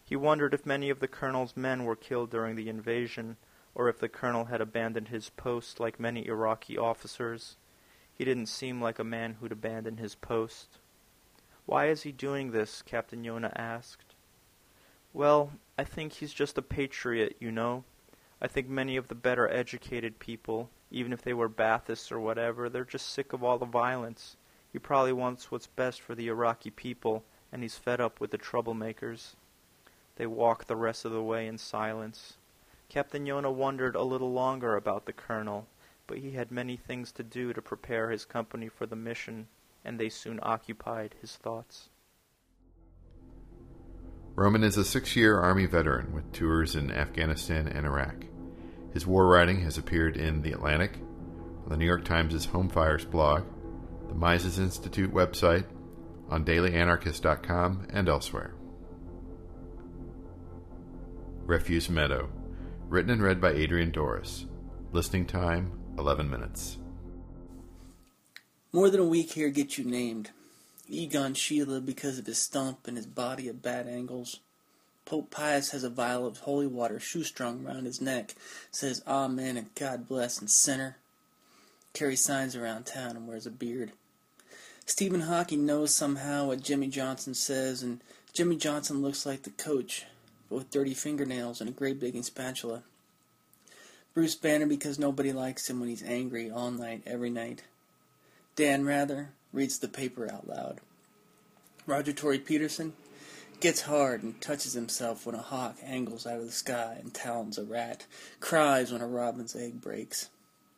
He 0.04 0.14
wondered 0.14 0.54
if 0.54 0.64
many 0.64 0.88
of 0.88 1.00
the 1.00 1.08
colonel's 1.08 1.56
men 1.56 1.84
were 1.84 1.96
killed 1.96 2.30
during 2.30 2.54
the 2.54 2.68
invasion, 2.68 3.36
or 3.76 3.90
if 3.90 3.98
the 3.98 4.08
colonel 4.08 4.46
had 4.46 4.62
abandoned 4.62 5.08
his 5.08 5.28
post 5.28 5.78
like 5.78 6.00
many 6.00 6.26
Iraqi 6.26 6.78
officers. 6.78 7.56
He 8.14 8.24
didn't 8.24 8.46
seem 8.46 8.80
like 8.80 8.98
a 8.98 9.04
man 9.04 9.34
who'd 9.34 9.52
abandon 9.52 9.98
his 9.98 10.14
post. 10.14 10.78
Why 11.66 11.88
is 11.88 12.02
he 12.02 12.10
doing 12.10 12.50
this? 12.50 12.80
Captain 12.80 13.22
Yona 13.22 13.52
asked. 13.54 14.14
Well, 15.12 15.52
I 15.76 15.84
think 15.84 16.14
he's 16.14 16.32
just 16.32 16.56
a 16.56 16.62
patriot, 16.62 17.36
you 17.38 17.52
know. 17.52 17.84
I 18.40 18.46
think 18.46 18.66
many 18.66 18.96
of 18.96 19.08
the 19.08 19.14
better 19.14 19.46
educated 19.46 20.18
people, 20.18 20.70
even 20.90 21.12
if 21.12 21.20
they 21.20 21.34
were 21.34 21.50
Baathists 21.50 22.10
or 22.10 22.18
whatever, 22.18 22.70
they're 22.70 22.84
just 22.84 23.10
sick 23.10 23.34
of 23.34 23.44
all 23.44 23.58
the 23.58 23.66
violence. 23.66 24.38
He 24.72 24.78
probably 24.78 25.12
wants 25.12 25.50
what's 25.50 25.66
best 25.66 26.00
for 26.00 26.14
the 26.14 26.28
Iraqi 26.28 26.70
people, 26.70 27.24
and 27.52 27.60
he's 27.60 27.76
fed 27.76 28.00
up 28.00 28.20
with 28.20 28.30
the 28.30 28.38
troublemakers. 28.38 29.34
They 30.16 30.26
walked 30.26 30.66
the 30.66 30.76
rest 30.76 31.04
of 31.04 31.12
the 31.12 31.22
way 31.22 31.46
in 31.46 31.58
silence. 31.58 32.38
Captain 32.88 33.24
Yona 33.24 33.52
wondered 33.52 33.96
a 33.96 34.02
little 34.02 34.32
longer 34.32 34.76
about 34.76 35.06
the 35.06 35.12
colonel, 35.12 35.66
but 36.06 36.18
he 36.18 36.32
had 36.32 36.50
many 36.50 36.76
things 36.76 37.12
to 37.12 37.22
do 37.22 37.52
to 37.52 37.60
prepare 37.60 38.10
his 38.10 38.24
company 38.24 38.68
for 38.68 38.86
the 38.86 38.96
mission, 38.96 39.48
and 39.84 39.98
they 39.98 40.08
soon 40.08 40.38
occupied 40.42 41.14
his 41.20 41.36
thoughts. 41.36 41.90
Roman 44.34 44.62
is 44.62 44.76
a 44.76 44.84
six 44.84 45.16
year 45.16 45.40
Army 45.40 45.66
veteran 45.66 46.12
with 46.12 46.30
tours 46.32 46.76
in 46.76 46.92
Afghanistan 46.92 47.66
and 47.66 47.86
Iraq. 47.86 48.26
His 48.92 49.06
war 49.06 49.26
writing 49.26 49.60
has 49.60 49.78
appeared 49.78 50.16
in 50.16 50.42
The 50.42 50.52
Atlantic, 50.52 50.98
the 51.66 51.76
New 51.76 51.86
York 51.86 52.04
Times' 52.04 52.46
Home 52.46 52.68
Fires 52.68 53.04
blog, 53.04 53.44
the 54.08 54.14
Mises 54.14 54.58
Institute 54.58 55.12
website, 55.12 55.64
on 56.28 56.44
dailyanarchist.com, 56.44 57.88
and 57.90 58.08
elsewhere. 58.08 58.54
Refuse 61.46 61.88
Meadow, 61.88 62.28
written 62.88 63.10
and 63.10 63.22
read 63.22 63.40
by 63.40 63.52
Adrian 63.52 63.90
Dorris. 63.90 64.46
Listening 64.92 65.26
time 65.26 65.72
11 65.98 66.30
minutes. 66.30 66.78
More 68.72 68.90
than 68.90 69.00
a 69.00 69.04
week 69.04 69.32
here 69.32 69.48
gets 69.48 69.78
you 69.78 69.84
named. 69.84 70.30
Egon 70.88 71.34
Schiele 71.34 71.84
because 71.84 72.18
of 72.18 72.26
his 72.26 72.38
stump 72.38 72.86
and 72.86 72.96
his 72.96 73.06
body 73.06 73.48
at 73.48 73.62
bad 73.62 73.88
angles. 73.88 74.40
Pope 75.04 75.30
Pius 75.30 75.70
has 75.70 75.84
a 75.84 75.90
vial 75.90 76.26
of 76.26 76.38
holy 76.38 76.66
water 76.66 77.00
shoestrung 77.00 77.64
round 77.64 77.86
his 77.86 78.00
neck, 78.00 78.34
says 78.70 79.02
Amen 79.06 79.56
and 79.56 79.74
God 79.74 80.06
bless 80.06 80.38
and 80.38 80.50
sinner. 80.50 80.96
Carries 81.92 82.24
signs 82.24 82.54
around 82.54 82.86
town 82.86 83.16
and 83.16 83.26
wears 83.26 83.46
a 83.46 83.50
beard. 83.50 83.92
Stephen 84.84 85.22
Hawking 85.22 85.66
knows 85.66 85.94
somehow 85.94 86.46
what 86.46 86.62
Jimmy 86.62 86.86
Johnson 86.86 87.34
says, 87.34 87.82
and 87.82 88.00
Jimmy 88.32 88.56
Johnson 88.56 89.02
looks 89.02 89.26
like 89.26 89.42
the 89.42 89.50
coach, 89.50 90.04
with 90.48 90.70
dirty 90.70 90.94
fingernails 90.94 91.60
and 91.60 91.70
a 91.70 91.72
great 91.72 91.98
big 92.00 92.22
spatula. 92.24 92.82
Bruce 94.14 94.34
Banner 94.34 94.66
because 94.66 94.98
nobody 94.98 95.32
likes 95.32 95.68
him 95.68 95.78
when 95.78 95.88
he's 95.88 96.02
angry 96.02 96.50
all 96.50 96.70
night, 96.70 97.02
every 97.06 97.30
night. 97.30 97.64
Dan 98.54 98.84
Rather 98.84 99.30
reads 99.52 99.78
the 99.78 99.88
paper 99.88 100.30
out 100.32 100.48
loud. 100.48 100.80
Roger 101.86 102.12
Tory 102.12 102.38
Peterson 102.38 102.94
gets 103.60 103.82
hard 103.82 104.22
and 104.22 104.40
touches 104.40 104.72
himself 104.72 105.26
when 105.26 105.34
a 105.34 105.42
hawk 105.42 105.76
angles 105.82 106.26
out 106.26 106.38
of 106.38 106.46
the 106.46 106.52
sky 106.52 106.96
and 106.98 107.12
talons 107.12 107.58
a 107.58 107.64
rat, 107.64 108.06
cries 108.40 108.92
when 108.92 109.02
a 109.02 109.06
robin's 109.06 109.54
egg 109.54 109.80
breaks. 109.80 110.30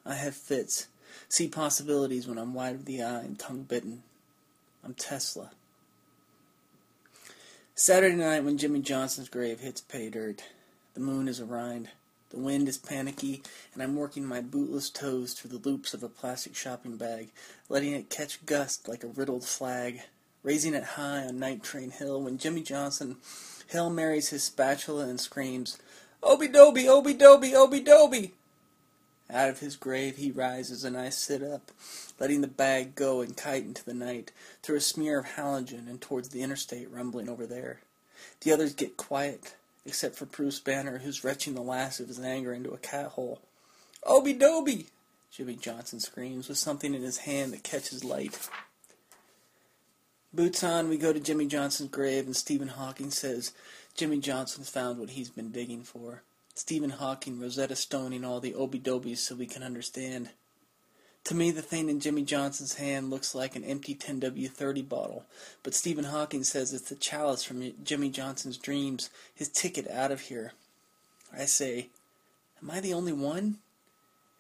I 0.05 0.15
have 0.15 0.35
fits, 0.35 0.89
see 1.29 1.49
possibilities 1.49 2.27
when 2.27 2.39
I'm 2.39 2.55
wide 2.55 2.75
of 2.75 2.85
the 2.85 3.03
eye 3.03 3.21
and 3.21 3.39
tongue 3.39 3.63
bitten. 3.63 4.03
I'm 4.85 4.95
Tesla. 4.95 5.51
Saturday 7.81 8.17
night 8.17 8.43
when 8.43 8.59
Jimmy 8.59 8.81
Johnson's 8.81 9.29
grave 9.29 9.61
hits 9.61 9.81
pay 9.81 10.11
dirt, 10.11 10.43
the 10.95 11.01
moon 11.01 11.29
is 11.29 11.39
a 11.39 11.45
rind. 11.45 11.91
The 12.31 12.37
wind 12.37 12.67
is 12.67 12.77
panicky, 12.77 13.41
and 13.73 13.81
I'm 13.81 13.95
working 13.95 14.25
my 14.25 14.41
bootless 14.41 14.91
toes 14.91 15.33
through 15.33 15.51
the 15.51 15.69
loops 15.69 15.95
of 15.95 16.03
a 16.03 16.09
plastic 16.09 16.57
shopping 16.57 16.97
bag, 16.97 17.31
letting 17.69 17.93
it 17.93 18.11
catch 18.11 18.45
gust 18.45 18.89
like 18.89 19.05
a 19.05 19.07
riddled 19.07 19.45
flag, 19.45 20.01
raising 20.43 20.75
it 20.75 20.83
high 20.83 21.25
on 21.25 21.39
Night 21.39 21.63
Train 21.63 21.93
Hill 21.93 22.21
when 22.21 22.37
Jimmy 22.37 22.63
Johnson 22.63 23.19
Hail 23.69 23.91
Marys 23.91 24.31
his 24.31 24.43
spatula 24.43 25.07
and 25.07 25.21
screams, 25.21 25.79
Obi 26.21 26.49
Doby, 26.49 26.89
Obi 26.89 27.15
Doby, 27.15 27.55
Obi 27.55 27.79
Doby! 27.79 28.33
Out 29.31 29.51
of 29.51 29.61
his 29.61 29.77
grave 29.77 30.17
he 30.17 30.31
rises, 30.31 30.85
and 30.85 30.97
I 30.97 31.11
sit 31.11 31.43
up, 31.43 31.71
letting 32.19 32.41
the 32.41 32.49
bag 32.49 32.95
go 32.95 33.21
and 33.21 33.37
kite 33.37 33.65
into 33.65 33.85
the 33.85 33.95
night, 33.95 34.33
through 34.63 34.77
a 34.77 34.81
smear 34.81 35.19
of 35.19 35.27
halogen 35.27 35.89
and 35.89 36.01
towards 36.01 36.31
the 36.31 36.43
interstate 36.43 36.91
rumbling 36.91 37.29
over 37.29 37.47
there. 37.47 37.81
The 38.41 38.53
others 38.53 38.75
get 38.75 38.97
quiet, 38.97 39.55
except 39.85 40.17
for 40.17 40.25
Bruce 40.25 40.61
Banner, 40.61 40.99
who's 40.99 41.25
retching 41.25 41.55
the 41.55 41.61
last 41.61 42.01
of 42.01 42.09
his 42.09 42.21
anger 42.21 42.55
into 42.55 42.71
a 42.71 42.79
cat 42.79 43.07
hole. 43.09 43.41
Obi 44.05 44.33
Doby! 44.33 44.87
Jimmy 45.31 45.57
Johnson 45.57 46.01
screams, 46.01 46.49
with 46.49 46.57
something 46.57 46.95
in 46.95 47.03
his 47.03 47.19
hand 47.19 47.53
that 47.53 47.63
catches 47.63 48.03
light. 48.05 48.49
Boots 50.33 50.65
on, 50.65 50.89
we 50.89 50.97
go 50.97 51.13
to 51.13 51.21
Jimmy 51.21 51.47
Johnson's 51.47 51.91
grave, 51.91 52.25
and 52.27 52.37
Stephen 52.37 52.69
Hawking 52.69 53.11
says 53.11 53.53
Jimmy 53.95 54.19
Johnson's 54.19 54.71
found 54.71 54.99
what 54.99 55.11
he's 55.11 55.31
been 55.31 55.51
digging 55.51 55.83
for. 55.83 56.23
Stephen 56.59 56.91
Hawking 56.91 57.39
Rosetta 57.39 57.77
Stone, 57.77 58.13
and 58.13 58.27
all 58.27 58.41
the 58.41 58.55
Obi 58.55 58.81
Dobies 58.81 59.19
so 59.19 59.37
we 59.37 59.47
can 59.47 59.63
understand. 59.63 60.31
To 61.25 61.35
me, 61.35 61.53
the 61.53 61.63
thing 61.63 61.89
in 61.89 62.01
Jimmy 62.01 62.23
Johnson's 62.23 62.75
hand 62.75 63.11
looks 63.11 63.33
like 63.33 63.55
an 63.55 63.63
empty 63.63 63.95
10W30 63.95 64.89
bottle, 64.89 65.25
but 65.63 65.73
Stephen 65.73 66.07
Hawking 66.07 66.43
says 66.43 66.75
it's 66.75 66.89
the 66.89 66.97
chalice 66.97 67.45
from 67.45 67.73
Jimmy 67.85 68.11
Johnson's 68.11 68.57
dreams, 68.59 69.09
his 69.33 69.49
ticket 69.49 69.89
out 69.89 70.11
of 70.11 70.23
here. 70.23 70.53
I 71.33 71.45
say, 71.45 71.91
Am 72.61 72.73
I 72.73 72.81
the 72.81 72.93
only 72.93 73.13
one? 73.13 73.59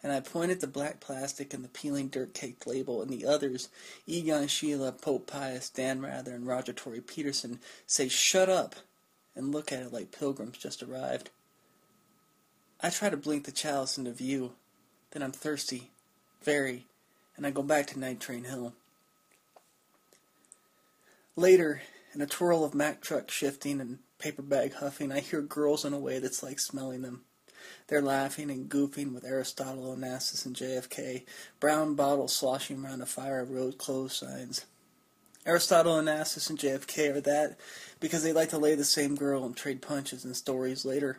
And 0.02 0.10
I 0.10 0.18
point 0.18 0.50
at 0.50 0.60
the 0.60 0.66
black 0.66 0.98
plastic 0.98 1.54
and 1.54 1.62
the 1.62 1.68
peeling 1.68 2.08
dirt 2.08 2.34
caked 2.34 2.66
label, 2.66 3.00
and 3.00 3.12
the 3.12 3.26
others, 3.26 3.68
Egon 4.08 4.48
Schiele, 4.48 5.00
Pope 5.00 5.28
Pius, 5.28 5.70
Dan 5.70 6.02
Rather, 6.02 6.34
and 6.34 6.48
Roger 6.48 6.72
Tory 6.72 7.00
Peterson, 7.00 7.60
say, 7.86 8.08
Shut 8.08 8.48
up! 8.48 8.74
and 9.36 9.52
look 9.52 9.70
at 9.70 9.82
it 9.82 9.92
like 9.92 10.10
pilgrims 10.10 10.58
just 10.58 10.82
arrived. 10.82 11.30
I 12.80 12.90
try 12.90 13.10
to 13.10 13.16
blink 13.16 13.44
the 13.44 13.52
chalice 13.52 13.98
into 13.98 14.12
view. 14.12 14.52
Then 15.10 15.22
I'm 15.22 15.32
thirsty 15.32 15.90
very, 16.42 16.86
and 17.36 17.46
I 17.46 17.50
go 17.50 17.62
back 17.62 17.88
to 17.88 17.98
Night 17.98 18.20
Train 18.20 18.44
Hill. 18.44 18.72
Later, 21.34 21.82
in 22.14 22.20
a 22.20 22.26
twirl 22.26 22.64
of 22.64 22.74
Mack 22.74 23.00
truck 23.00 23.30
shifting 23.30 23.80
and 23.80 23.98
paper 24.18 24.42
bag 24.42 24.74
huffing, 24.74 25.10
I 25.10 25.20
hear 25.20 25.40
girls 25.40 25.84
in 25.84 25.92
a 25.92 25.98
way 25.98 26.20
that's 26.20 26.42
like 26.42 26.60
smelling 26.60 27.02
them. 27.02 27.22
They're 27.88 28.02
laughing 28.02 28.50
and 28.50 28.68
goofing 28.68 29.12
with 29.12 29.24
Aristotle, 29.24 29.94
Onassis, 29.96 30.46
and 30.46 30.54
JFK, 30.54 31.24
brown 31.58 31.94
bottles 31.94 32.32
sloshing 32.32 32.84
around 32.84 33.02
a 33.02 33.06
fire 33.06 33.40
of 33.40 33.50
road 33.50 33.78
clothes 33.78 34.14
signs. 34.14 34.66
Aristotle, 35.44 35.96
Onassis, 35.96 36.48
and 36.50 36.58
JFK 36.58 37.16
are 37.16 37.20
that 37.22 37.56
because 37.98 38.22
they 38.22 38.32
like 38.32 38.50
to 38.50 38.58
lay 38.58 38.74
the 38.74 38.84
same 38.84 39.16
girl 39.16 39.44
and 39.44 39.56
trade 39.56 39.82
punches 39.82 40.24
and 40.24 40.36
stories 40.36 40.84
later. 40.84 41.18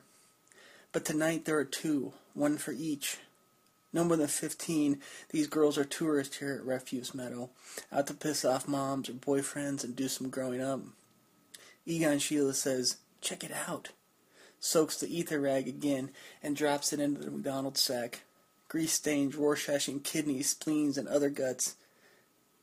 But 0.91 1.05
tonight 1.05 1.45
there 1.45 1.57
are 1.57 1.65
two, 1.65 2.13
one 2.33 2.57
for 2.57 2.71
each, 2.71 3.17
no 3.91 4.03
more 4.03 4.17
than 4.17 4.27
15, 4.27 4.99
these 5.29 5.47
girls 5.47 5.77
are 5.77 5.83
tourists 5.83 6.37
here 6.37 6.53
at 6.53 6.65
Refuse 6.65 7.15
Meadow, 7.15 7.49
out 7.91 8.07
to 8.07 8.13
piss 8.13 8.45
off 8.45 8.67
moms 8.67 9.09
or 9.09 9.13
boyfriends 9.13 9.83
and 9.83 9.95
do 9.95 10.07
some 10.07 10.29
growing 10.29 10.61
up. 10.61 10.81
Egon 11.85 12.17
Schiele 12.19 12.53
says, 12.53 12.97
Check 13.19 13.43
it 13.43 13.51
out. 13.67 13.89
Soaks 14.59 14.99
the 14.99 15.07
ether 15.15 15.39
rag 15.39 15.67
again 15.67 16.11
and 16.43 16.55
drops 16.55 16.93
it 16.93 16.99
into 16.99 17.21
the 17.21 17.31
McDonald's 17.31 17.81
sack. 17.81 18.21
Grease 18.67 18.93
stains, 18.93 19.35
Rorschaching 19.35 20.01
kidneys, 20.01 20.49
spleens, 20.49 20.97
and 20.97 21.07
other 21.07 21.29
guts. 21.29 21.75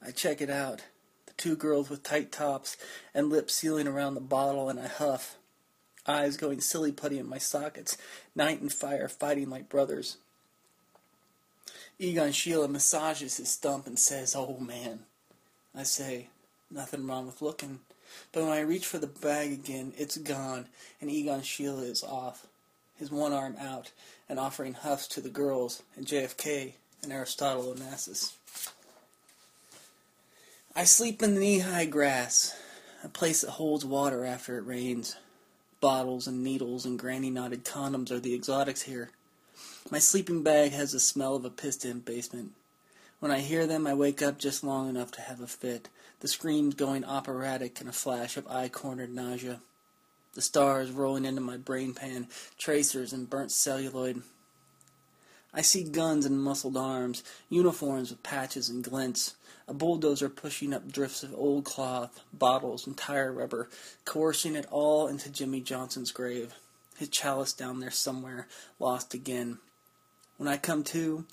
I 0.01 0.13
check 0.13 0.41
it 0.41 0.51
out. 0.51 0.85
The 1.27 1.33
two 1.37 1.57
girls 1.57 1.91
with 1.91 2.05
tight 2.05 2.31
tops 2.31 2.77
and 3.13 3.29
lips 3.29 3.55
sealing 3.55 3.89
around 3.89 4.15
the 4.15 4.21
bottle, 4.21 4.69
and 4.69 4.79
I 4.79 4.87
huff. 4.87 5.37
Eyes 6.09 6.37
going 6.37 6.61
silly 6.61 6.93
putty 6.93 7.19
in 7.19 7.29
my 7.29 7.39
sockets. 7.39 7.97
Night 8.35 8.61
and 8.61 8.73
fire 8.73 9.09
fighting 9.09 9.51
like 9.51 9.69
brothers. 9.69 10.19
Egon 11.99 12.31
Schiele 12.31 12.69
massages 12.69 13.39
his 13.39 13.49
stump 13.51 13.87
and 13.87 13.99
says, 13.99 14.37
Oh 14.37 14.59
man. 14.59 15.01
I 15.75 15.83
say, 15.83 16.29
Nothing 16.71 17.07
wrong 17.07 17.27
with 17.27 17.43
looking. 17.43 17.81
But 18.33 18.45
when 18.45 18.53
I 18.53 18.61
reach 18.61 18.87
for 18.87 18.99
the 18.99 19.07
bag 19.07 19.53
again, 19.53 19.93
it's 19.97 20.17
gone, 20.17 20.67
and 21.01 21.11
Egon 21.11 21.41
Schiele 21.41 21.89
is 21.89 22.03
off, 22.03 22.47
his 22.97 23.11
one 23.11 23.33
arm 23.33 23.57
out, 23.61 23.93
and 24.29 24.39
offering 24.39 24.75
huffs 24.75 25.07
to 25.09 25.21
the 25.21 25.29
girls, 25.29 25.83
and 25.97 26.07
JFK, 26.07 26.75
and 27.03 27.13
Aristotle 27.13 27.75
Onassis. 27.75 28.35
I 30.75 30.85
sleep 30.85 31.23
in 31.23 31.35
the 31.35 31.41
knee-high 31.41 31.87
grass, 31.87 32.57
a 33.03 33.09
place 33.09 33.43
that 33.43 33.53
holds 33.53 33.85
water 33.85 34.25
after 34.25 34.59
it 34.59 34.67
rains. 34.67 35.17
Bottles 35.87 36.27
and 36.27 36.43
needles 36.43 36.85
and 36.85 36.99
granny-knotted 36.99 37.65
condoms 37.65 38.11
are 38.11 38.19
the 38.19 38.35
exotics 38.35 38.83
here. 38.83 39.11
My 39.89 40.01
sleeping 40.01 40.43
bag 40.43 40.73
has 40.73 40.91
the 40.91 40.99
smell 40.99 41.37
of 41.37 41.45
a 41.45 41.49
piston 41.49 42.01
basement. 42.01 42.55
When 43.21 43.31
I 43.31 43.39
hear 43.39 43.69
them, 43.69 43.87
I 43.87 43.95
wake 43.95 44.21
up 44.21 44.37
just 44.37 44.65
long 44.65 44.89
enough 44.89 45.13
to 45.13 45.21
have 45.21 45.41
a 45.41 45.47
fit, 45.47 45.89
the 46.19 46.27
screams 46.27 46.75
going 46.75 47.05
operatic 47.05 47.81
in 47.81 47.87
a 47.87 47.93
flash 47.93 48.37
of 48.37 48.49
eye-cornered 48.49 49.15
nausea. 49.15 49.61
The 50.35 50.43
stars 50.43 50.91
rolling 50.91 51.25
into 51.25 51.41
my 51.41 51.57
brain 51.57 51.95
pan, 51.95 52.27
tracers 52.59 53.13
and 53.13 53.31
burnt 53.31 53.53
celluloid. 53.53 54.23
I 55.57 55.63
see 55.63 55.85
guns 55.85 56.27
and 56.27 56.39
muscled 56.39 56.77
arms, 56.77 57.25
uniforms 57.49 58.11
with 58.11 58.23
patches 58.23 58.69
and 58.69 58.85
glints, 58.85 59.37
a 59.67 59.73
bulldozer 59.73 60.29
pushing 60.29 60.75
up 60.75 60.93
drifts 60.93 61.23
of 61.23 61.35
old 61.35 61.65
cloth, 61.65 62.21
bottles, 62.31 62.87
and 62.87 62.95
tire 62.95 63.33
rubber, 63.33 63.71
coercing 64.05 64.55
it 64.55 64.67
all 64.71 65.09
into 65.09 65.31
Jimmy 65.31 65.63
Johnson's 65.63 66.13
grave, 66.13 66.53
his 66.99 67.09
chalice 67.09 67.55
down 67.55 67.81
there 67.81 67.91
somewhere, 67.91 68.49
lost 68.79 69.15
again. 69.15 69.57
When 70.37 70.47
I 70.47 70.59
come 70.59 70.85
to, 70.85 71.25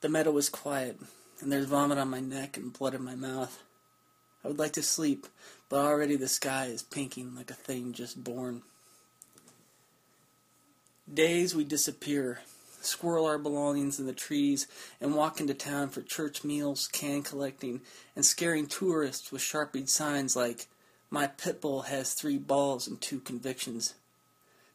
the 0.00 0.08
meadow 0.08 0.36
is 0.38 0.48
quiet, 0.48 0.98
and 1.40 1.52
there's 1.52 1.66
vomit 1.66 1.98
on 1.98 2.10
my 2.10 2.18
neck 2.18 2.56
and 2.56 2.72
blood 2.72 2.94
in 2.94 3.04
my 3.04 3.14
mouth. 3.14 3.62
I 4.44 4.48
would 4.48 4.58
like 4.58 4.72
to 4.72 4.82
sleep, 4.82 5.28
but 5.68 5.78
already 5.78 6.16
the 6.16 6.26
sky 6.26 6.66
is 6.66 6.82
pinking 6.82 7.36
like 7.36 7.52
a 7.52 7.54
thing 7.54 7.92
just 7.92 8.24
born. 8.24 8.62
Days 11.12 11.54
we 11.54 11.62
disappear, 11.62 12.40
squirrel 12.84 13.26
our 13.26 13.38
belongings 13.38 13.98
in 13.98 14.06
the 14.06 14.12
trees, 14.12 14.66
and 15.00 15.14
walk 15.14 15.40
into 15.40 15.54
town 15.54 15.88
for 15.88 16.02
church 16.02 16.44
meals, 16.44 16.88
can 16.88 17.22
collecting, 17.22 17.80
and 18.14 18.24
scaring 18.24 18.66
tourists 18.66 19.32
with 19.32 19.42
sharpied 19.42 19.88
signs 19.88 20.36
like, 20.36 20.66
My 21.10 21.26
pit 21.26 21.60
bull 21.60 21.82
has 21.82 22.14
three 22.14 22.38
balls 22.38 22.86
and 22.86 23.00
two 23.00 23.20
convictions. 23.20 23.94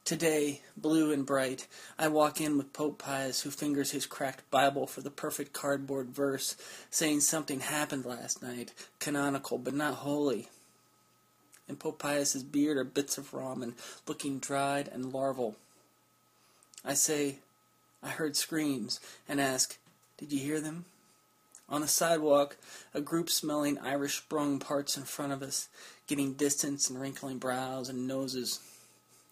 Today, 0.07 0.61
blue 0.77 1.11
and 1.11 1.25
bright, 1.25 1.67
I 1.99 2.07
walk 2.07 2.39
in 2.39 2.57
with 2.57 2.71
Pope 2.71 2.97
Pius, 2.97 3.41
who 3.41 3.51
fingers 3.51 3.91
his 3.91 4.05
cracked 4.05 4.49
Bible 4.49 4.87
for 4.87 5.01
the 5.01 5.11
perfect 5.11 5.51
cardboard 5.51 6.11
verse, 6.11 6.55
saying 6.89 7.19
something 7.19 7.59
happened 7.59 8.05
last 8.05 8.41
night, 8.41 8.73
canonical 8.99 9.57
but 9.57 9.73
not 9.73 9.95
holy. 9.95 10.47
In 11.67 11.75
Pope 11.75 11.99
Pius's 11.99 12.43
beard 12.43 12.77
are 12.77 12.85
bits 12.85 13.17
of 13.17 13.31
ramen, 13.31 13.73
looking 14.07 14.39
dried 14.39 14.87
and 14.87 15.11
larval. 15.11 15.57
I 16.85 16.93
say, 16.93 17.39
I 18.03 18.09
heard 18.09 18.35
screams, 18.35 18.99
and 19.27 19.41
ask, 19.41 19.77
Did 20.17 20.31
you 20.31 20.39
hear 20.39 20.61
them? 20.61 20.85
On 21.69 21.81
the 21.81 21.87
sidewalk, 21.87 22.57
a 22.93 23.01
group 23.01 23.29
smelling 23.29 23.77
Irish 23.79 24.17
sprung 24.17 24.59
parts 24.59 24.95
in 24.95 25.03
front 25.03 25.33
of 25.33 25.43
us, 25.43 25.67
getting 26.07 26.33
distance 26.33 26.89
and 26.89 26.99
wrinkling 26.99 27.39
brows 27.39 27.89
and 27.89 28.07
noses. 28.07 28.61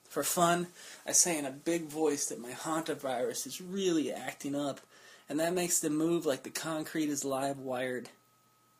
For 0.10 0.24
fun, 0.24 0.67
I 1.05 1.13
say 1.13 1.38
in 1.38 1.45
a 1.45 1.51
big 1.51 1.88
voice 1.88 2.25
that 2.27 2.41
my 2.41 2.51
hantavirus 2.51 3.48
is 3.48 3.62
really 3.62 4.12
acting 4.12 4.55
up, 4.55 4.81
and 5.29 5.39
that 5.39 5.53
makes 5.53 5.79
them 5.79 5.98
move 5.98 6.25
like 6.25 6.43
the 6.43 6.50
concrete 6.50 7.10
is 7.10 7.24
live 7.24 7.60
wired. 7.60 8.10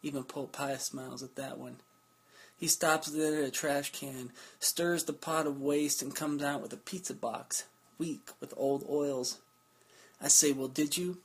Even 0.03 0.23
Pope 0.23 0.51
Pius 0.51 0.83
smiles 0.83 1.23
at 1.23 1.35
that 1.35 1.57
one. 1.57 1.77
He 2.57 2.67
stops 2.67 3.09
there 3.09 3.39
at 3.41 3.47
a 3.47 3.51
trash 3.51 3.91
can, 3.91 4.31
stirs 4.59 5.05
the 5.05 5.13
pot 5.13 5.47
of 5.47 5.59
waste, 5.59 6.01
and 6.01 6.15
comes 6.15 6.43
out 6.43 6.61
with 6.61 6.71
a 6.73 6.77
pizza 6.77 7.13
box, 7.13 7.65
weak 7.97 8.29
with 8.39 8.53
old 8.55 8.85
oils. 8.89 9.39
I 10.22 10.27
say, 10.27 10.51
Well, 10.51 10.67
did 10.67 10.98
you? 10.98 11.17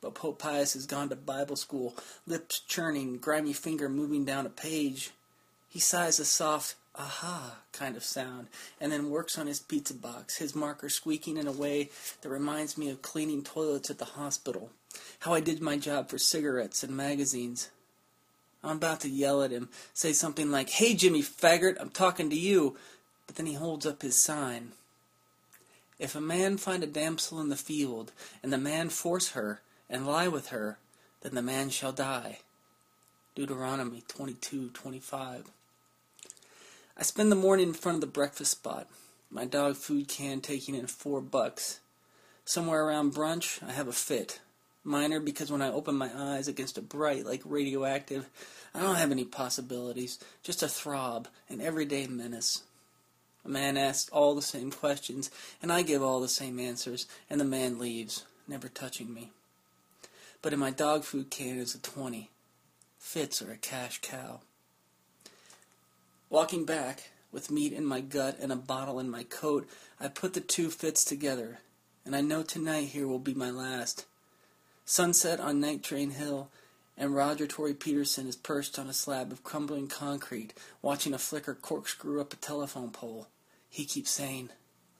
But 0.00 0.14
Pope 0.14 0.38
Pius 0.38 0.74
has 0.74 0.86
gone 0.86 1.08
to 1.08 1.16
Bible 1.16 1.56
school, 1.56 1.94
lips 2.26 2.60
churning, 2.60 3.18
grimy 3.18 3.52
finger 3.52 3.88
moving 3.88 4.24
down 4.24 4.46
a 4.46 4.50
page. 4.50 5.10
He 5.68 5.78
sighs 5.78 6.18
a 6.18 6.24
soft, 6.24 6.74
aha 6.94 7.58
kind 7.72 7.96
of 7.96 8.04
sound, 8.04 8.48
and 8.80 8.90
then 8.90 9.10
works 9.10 9.38
on 9.38 9.46
his 9.46 9.60
pizza 9.60 9.94
box, 9.94 10.36
his 10.36 10.54
marker 10.54 10.88
squeaking 10.88 11.36
in 11.36 11.46
a 11.46 11.52
way 11.52 11.90
that 12.22 12.28
reminds 12.28 12.78
me 12.78 12.90
of 12.90 13.02
cleaning 13.02 13.42
toilets 13.42 13.90
at 13.90 13.98
the 13.98 14.04
hospital, 14.04 14.70
how 15.20 15.34
I 15.34 15.40
did 15.40 15.60
my 15.60 15.76
job 15.76 16.08
for 16.08 16.18
cigarettes 16.18 16.82
and 16.82 16.96
magazines. 16.96 17.70
I'm 18.64 18.78
about 18.78 19.00
to 19.00 19.08
yell 19.08 19.42
at 19.42 19.50
him, 19.50 19.68
say 19.94 20.12
something 20.12 20.50
like, 20.50 20.70
Hey 20.70 20.94
Jimmy 20.94 21.22
Faggart, 21.22 21.76
I'm 21.80 21.90
talking 21.90 22.30
to 22.30 22.36
you, 22.36 22.76
but 23.26 23.36
then 23.36 23.46
he 23.46 23.54
holds 23.54 23.86
up 23.86 24.02
his 24.02 24.16
sign. 24.16 24.72
If 25.98 26.14
a 26.14 26.20
man 26.20 26.58
find 26.58 26.82
a 26.82 26.86
damsel 26.86 27.40
in 27.40 27.48
the 27.48 27.56
field, 27.56 28.12
and 28.42 28.52
the 28.52 28.58
man 28.58 28.90
force 28.90 29.30
her, 29.30 29.62
and 29.88 30.06
lie 30.06 30.28
with 30.28 30.48
her, 30.48 30.78
then 31.22 31.34
the 31.34 31.42
man 31.42 31.70
shall 31.70 31.92
die. 31.92 32.40
Deuteronomy 33.34 34.02
22:25. 34.08 35.44
I 36.96 37.02
spend 37.02 37.30
the 37.30 37.36
morning 37.36 37.68
in 37.68 37.74
front 37.74 37.96
of 37.96 38.00
the 38.00 38.06
breakfast 38.06 38.52
spot, 38.52 38.88
my 39.30 39.44
dog 39.44 39.76
food 39.76 40.08
can 40.08 40.40
taking 40.40 40.74
in 40.74 40.86
four 40.86 41.20
bucks. 41.20 41.80
Somewhere 42.44 42.84
around 42.84 43.14
brunch, 43.14 43.60
I 43.62 43.72
have 43.72 43.88
a 43.88 43.92
fit. 43.92 44.40
Minor 44.84 45.18
because 45.18 45.50
when 45.50 45.62
I 45.62 45.72
open 45.72 45.96
my 45.96 46.10
eyes 46.16 46.46
against 46.46 46.78
a 46.78 46.82
bright 46.82 47.26
like 47.26 47.42
radioactive, 47.44 48.30
I 48.72 48.80
don't 48.80 48.94
have 48.94 49.10
any 49.10 49.24
possibilities, 49.24 50.20
just 50.44 50.62
a 50.62 50.68
throb, 50.68 51.26
an 51.48 51.60
everyday 51.60 52.06
menace. 52.06 52.62
A 53.46 53.48
man 53.48 53.76
asks 53.76 54.10
all 54.10 54.34
the 54.34 54.42
same 54.42 54.72
questions, 54.72 55.30
and 55.62 55.72
I 55.72 55.82
give 55.82 56.02
all 56.02 56.20
the 56.20 56.28
same 56.28 56.58
answers, 56.58 57.06
and 57.30 57.40
the 57.40 57.44
man 57.44 57.78
leaves, 57.78 58.24
never 58.48 58.66
touching 58.66 59.14
me. 59.14 59.30
But 60.42 60.52
in 60.52 60.58
my 60.58 60.70
dog 60.70 61.04
food 61.04 61.30
can 61.30 61.58
is 61.58 61.72
a 61.72 61.78
20. 61.78 62.28
Fits 62.98 63.40
are 63.40 63.52
a 63.52 63.56
cash 63.56 64.00
cow. 64.02 64.40
Walking 66.28 66.64
back, 66.64 67.10
with 67.30 67.52
meat 67.52 67.72
in 67.72 67.84
my 67.84 68.00
gut 68.00 68.36
and 68.40 68.50
a 68.50 68.56
bottle 68.56 68.98
in 68.98 69.08
my 69.08 69.22
coat, 69.22 69.68
I 70.00 70.08
put 70.08 70.34
the 70.34 70.40
two 70.40 70.68
fits 70.68 71.04
together, 71.04 71.58
and 72.04 72.16
I 72.16 72.22
know 72.22 72.42
tonight 72.42 72.88
here 72.88 73.06
will 73.06 73.20
be 73.20 73.34
my 73.34 73.50
last. 73.50 74.06
Sunset 74.84 75.38
on 75.38 75.60
Night 75.60 75.84
Train 75.84 76.10
Hill, 76.10 76.48
and 76.98 77.14
Roger 77.14 77.46
Tory 77.46 77.74
Peterson 77.74 78.26
is 78.26 78.34
perched 78.34 78.76
on 78.76 78.88
a 78.88 78.92
slab 78.92 79.30
of 79.30 79.44
crumbling 79.44 79.86
concrete, 79.86 80.52
watching 80.82 81.14
a 81.14 81.18
flicker 81.18 81.54
corkscrew 81.54 82.20
up 82.20 82.32
a 82.32 82.36
telephone 82.36 82.90
pole. 82.90 83.28
He 83.76 83.84
keeps 83.84 84.10
saying, 84.10 84.48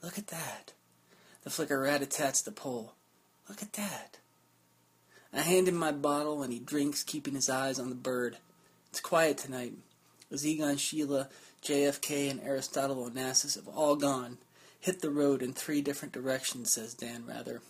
Look 0.02 0.18
at 0.18 0.26
that. 0.26 0.74
The 1.44 1.48
flicker 1.48 1.80
rat-a-tats 1.80 2.42
the 2.42 2.52
pole. 2.52 2.92
Look 3.48 3.62
at 3.62 3.72
that. 3.72 4.18
I 5.32 5.40
hand 5.40 5.66
him 5.66 5.76
my 5.76 5.92
bottle, 5.92 6.42
and 6.42 6.52
he 6.52 6.58
drinks, 6.58 7.02
keeping 7.02 7.34
his 7.34 7.48
eyes 7.48 7.78
on 7.78 7.88
the 7.88 7.94
bird. 7.94 8.36
It's 8.90 9.00
quiet 9.00 9.38
tonight. 9.38 9.72
Egon 10.30 10.76
Schiele, 10.76 11.28
JFK, 11.62 12.30
and 12.30 12.38
Aristotle 12.42 13.08
Onassis 13.10 13.54
have 13.54 13.66
all 13.66 13.96
gone. 13.96 14.36
Hit 14.78 15.00
the 15.00 15.08
road 15.08 15.40
in 15.40 15.54
three 15.54 15.80
different 15.80 16.12
directions, 16.12 16.70
says 16.70 16.92
Dan 16.92 17.24
Rather. 17.26 17.62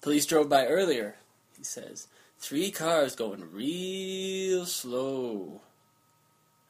Police 0.00 0.26
drove 0.26 0.48
by 0.48 0.66
earlier, 0.66 1.14
he 1.56 1.62
says. 1.62 2.08
Three 2.40 2.72
cars 2.72 3.14
going 3.14 3.52
real 3.52 4.66
slow. 4.66 5.60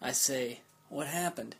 I 0.02 0.12
say, 0.12 0.60
what 0.90 1.06
happened? 1.06 1.56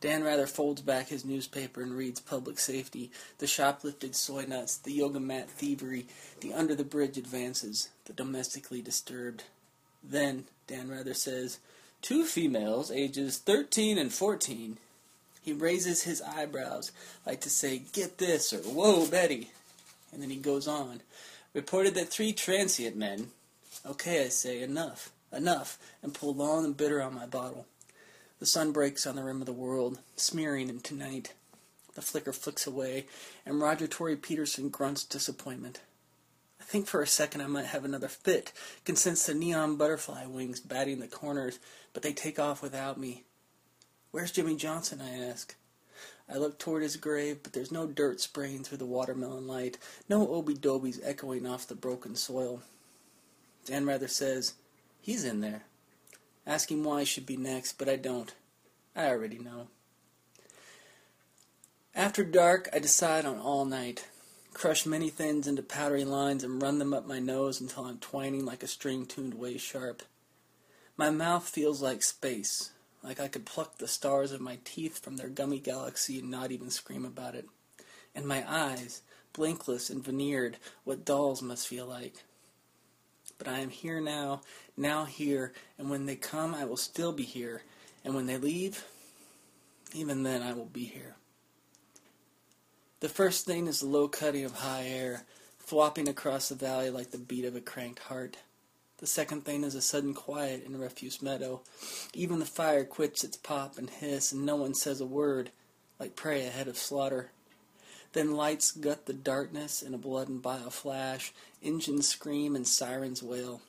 Dan 0.00 0.22
Rather 0.22 0.46
folds 0.46 0.82
back 0.82 1.08
his 1.08 1.24
newspaper 1.24 1.82
and 1.82 1.96
reads 1.96 2.20
Public 2.20 2.58
Safety, 2.58 3.10
the 3.38 3.46
shoplifted 3.46 4.14
soy 4.14 4.44
nuts, 4.44 4.76
the 4.76 4.92
yoga 4.92 5.20
mat 5.20 5.48
thievery, 5.48 6.06
the 6.40 6.52
under 6.52 6.74
the 6.74 6.84
bridge 6.84 7.16
advances, 7.16 7.88
the 8.04 8.12
domestically 8.12 8.82
disturbed. 8.82 9.44
Then, 10.02 10.44
Dan 10.66 10.90
Rather 10.90 11.14
says, 11.14 11.58
two 12.02 12.24
females, 12.24 12.90
ages 12.90 13.38
13 13.38 13.98
and 13.98 14.12
14. 14.12 14.78
He 15.42 15.52
raises 15.52 16.02
his 16.02 16.20
eyebrows, 16.22 16.92
like 17.24 17.40
to 17.42 17.50
say, 17.50 17.82
Get 17.92 18.18
this, 18.18 18.52
or 18.52 18.58
Whoa, 18.58 19.06
Betty. 19.06 19.50
And 20.12 20.20
then 20.20 20.30
he 20.30 20.36
goes 20.36 20.66
on. 20.68 21.00
Reported 21.54 21.94
that 21.94 22.08
three 22.08 22.32
transient 22.32 22.96
men. 22.96 23.28
Okay, 23.84 24.24
I 24.24 24.28
say, 24.28 24.60
enough, 24.60 25.10
enough, 25.32 25.78
and 26.02 26.12
pull 26.12 26.34
long 26.34 26.64
and 26.64 26.76
bitter 26.76 27.00
on 27.00 27.14
my 27.14 27.26
bottle. 27.26 27.66
The 28.38 28.46
sun 28.46 28.72
breaks 28.72 29.06
on 29.06 29.16
the 29.16 29.24
rim 29.24 29.40
of 29.40 29.46
the 29.46 29.52
world, 29.52 29.98
smearing 30.16 30.68
into 30.68 30.94
night. 30.94 31.32
The 31.94 32.02
flicker 32.02 32.32
flicks 32.32 32.66
away, 32.66 33.06
and 33.46 33.60
Roger 33.60 33.86
Tory 33.86 34.16
Peterson 34.16 34.68
grunts 34.68 35.04
disappointment. 35.04 35.80
I 36.60 36.64
think 36.64 36.86
for 36.86 37.00
a 37.00 37.06
second 37.06 37.40
I 37.40 37.46
might 37.46 37.66
have 37.66 37.84
another 37.84 38.08
fit, 38.08 38.52
can 38.84 38.96
sense 38.96 39.24
the 39.24 39.34
neon 39.34 39.76
butterfly 39.76 40.26
wings 40.26 40.60
batting 40.60 41.00
the 41.00 41.08
corners, 41.08 41.58
but 41.94 42.02
they 42.02 42.12
take 42.12 42.38
off 42.38 42.60
without 42.60 42.98
me. 42.98 43.24
Where's 44.10 44.32
Jimmy 44.32 44.56
Johnson? 44.56 45.00
I 45.00 45.16
ask. 45.16 45.54
I 46.28 46.36
look 46.36 46.58
toward 46.58 46.82
his 46.82 46.96
grave, 46.96 47.42
but 47.42 47.52
there's 47.52 47.72
no 47.72 47.86
dirt 47.86 48.20
spraying 48.20 48.64
through 48.64 48.78
the 48.78 48.84
watermelon 48.84 49.46
light, 49.46 49.78
no 50.08 50.28
obi-dobies 50.28 51.00
echoing 51.02 51.46
off 51.46 51.68
the 51.68 51.74
broken 51.74 52.16
soil. 52.16 52.62
Dan 53.64 53.86
Rather 53.86 54.08
says, 54.08 54.54
He's 55.00 55.24
in 55.24 55.40
there. 55.40 55.62
Ask 56.46 56.70
him 56.70 56.84
why 56.84 57.00
I 57.00 57.04
should 57.04 57.26
be 57.26 57.36
next, 57.36 57.72
but 57.72 57.88
I 57.88 57.96
don't. 57.96 58.32
I 58.94 59.08
already 59.08 59.38
know. 59.38 59.68
After 61.94 62.22
dark, 62.22 62.68
I 62.72 62.78
decide 62.78 63.24
on 63.24 63.38
all 63.38 63.64
night. 63.64 64.06
Crush 64.52 64.86
many 64.86 65.10
thins 65.10 65.46
into 65.46 65.62
powdery 65.62 66.04
lines 66.04 66.44
and 66.44 66.62
run 66.62 66.78
them 66.78 66.94
up 66.94 67.06
my 67.06 67.18
nose 67.18 67.60
until 67.60 67.84
I'm 67.84 67.98
twining 67.98 68.44
like 68.44 68.62
a 68.62 68.68
string 68.68 69.06
tuned 69.06 69.34
way 69.34 69.56
sharp. 69.56 70.02
My 70.96 71.10
mouth 71.10 71.48
feels 71.48 71.82
like 71.82 72.02
space, 72.02 72.70
like 73.02 73.18
I 73.18 73.28
could 73.28 73.44
pluck 73.44 73.78
the 73.78 73.88
stars 73.88 74.32
of 74.32 74.40
my 74.40 74.58
teeth 74.64 75.02
from 75.02 75.16
their 75.16 75.28
gummy 75.28 75.58
galaxy 75.58 76.20
and 76.20 76.30
not 76.30 76.52
even 76.52 76.70
scream 76.70 77.04
about 77.04 77.34
it. 77.34 77.46
And 78.14 78.26
my 78.26 78.44
eyes, 78.46 79.02
blinkless 79.32 79.90
and 79.90 80.02
veneered, 80.02 80.58
what 80.84 81.04
dolls 81.04 81.42
must 81.42 81.68
feel 81.68 81.86
like. 81.86 82.24
But 83.38 83.48
I 83.48 83.60
am 83.60 83.70
here 83.70 84.00
now, 84.00 84.40
now 84.76 85.04
here, 85.04 85.52
and 85.78 85.90
when 85.90 86.06
they 86.06 86.16
come, 86.16 86.54
I 86.54 86.64
will 86.64 86.76
still 86.76 87.12
be 87.12 87.24
here. 87.24 87.62
And 88.04 88.14
when 88.14 88.26
they 88.26 88.38
leave, 88.38 88.84
even 89.94 90.22
then 90.22 90.42
I 90.42 90.52
will 90.52 90.66
be 90.66 90.84
here. 90.84 91.16
The 93.00 93.08
first 93.08 93.44
thing 93.44 93.66
is 93.66 93.80
the 93.80 93.86
low 93.86 94.08
cutting 94.08 94.44
of 94.44 94.52
high 94.52 94.86
air, 94.86 95.24
flopping 95.58 96.08
across 96.08 96.48
the 96.48 96.54
valley 96.54 96.90
like 96.90 97.10
the 97.10 97.18
beat 97.18 97.44
of 97.44 97.56
a 97.56 97.60
cranked 97.60 97.98
heart. 98.00 98.38
The 98.98 99.06
second 99.06 99.44
thing 99.44 99.64
is 99.64 99.74
a 99.74 99.82
sudden 99.82 100.14
quiet 100.14 100.64
in 100.64 100.74
a 100.74 100.78
refuse 100.78 101.20
meadow. 101.20 101.60
Even 102.14 102.38
the 102.38 102.46
fire 102.46 102.84
quits 102.84 103.24
its 103.24 103.36
pop 103.36 103.76
and 103.76 103.90
hiss, 103.90 104.32
and 104.32 104.46
no 104.46 104.56
one 104.56 104.74
says 104.74 105.02
a 105.02 105.06
word, 105.06 105.50
like 106.00 106.16
prey 106.16 106.46
ahead 106.46 106.68
of 106.68 106.78
slaughter. 106.78 107.30
Then 108.16 108.32
lights 108.32 108.70
gut 108.70 109.04
the 109.04 109.12
darkness 109.12 109.82
in 109.82 109.92
a 109.92 109.98
blood 109.98 110.30
and 110.30 110.40
bile 110.40 110.70
flash, 110.70 111.34
engines 111.62 112.08
scream 112.08 112.56
and 112.56 112.66
sirens 112.66 113.22
wail. 113.22 113.60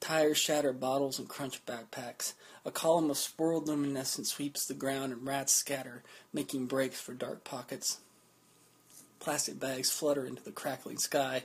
Tires 0.00 0.38
shatter 0.38 0.72
bottles 0.72 1.20
and 1.20 1.28
crunch 1.28 1.64
backpacks. 1.64 2.32
A 2.64 2.72
column 2.72 3.10
of 3.10 3.16
swirled 3.16 3.68
luminescence 3.68 4.32
sweeps 4.32 4.66
the 4.66 4.74
ground 4.74 5.12
and 5.12 5.24
rats 5.24 5.52
scatter, 5.52 6.02
making 6.32 6.66
breaks 6.66 7.00
for 7.00 7.14
dark 7.14 7.44
pockets. 7.44 8.00
Plastic 9.20 9.60
bags 9.60 9.88
flutter 9.88 10.26
into 10.26 10.42
the 10.42 10.50
crackling 10.50 10.98
sky. 10.98 11.44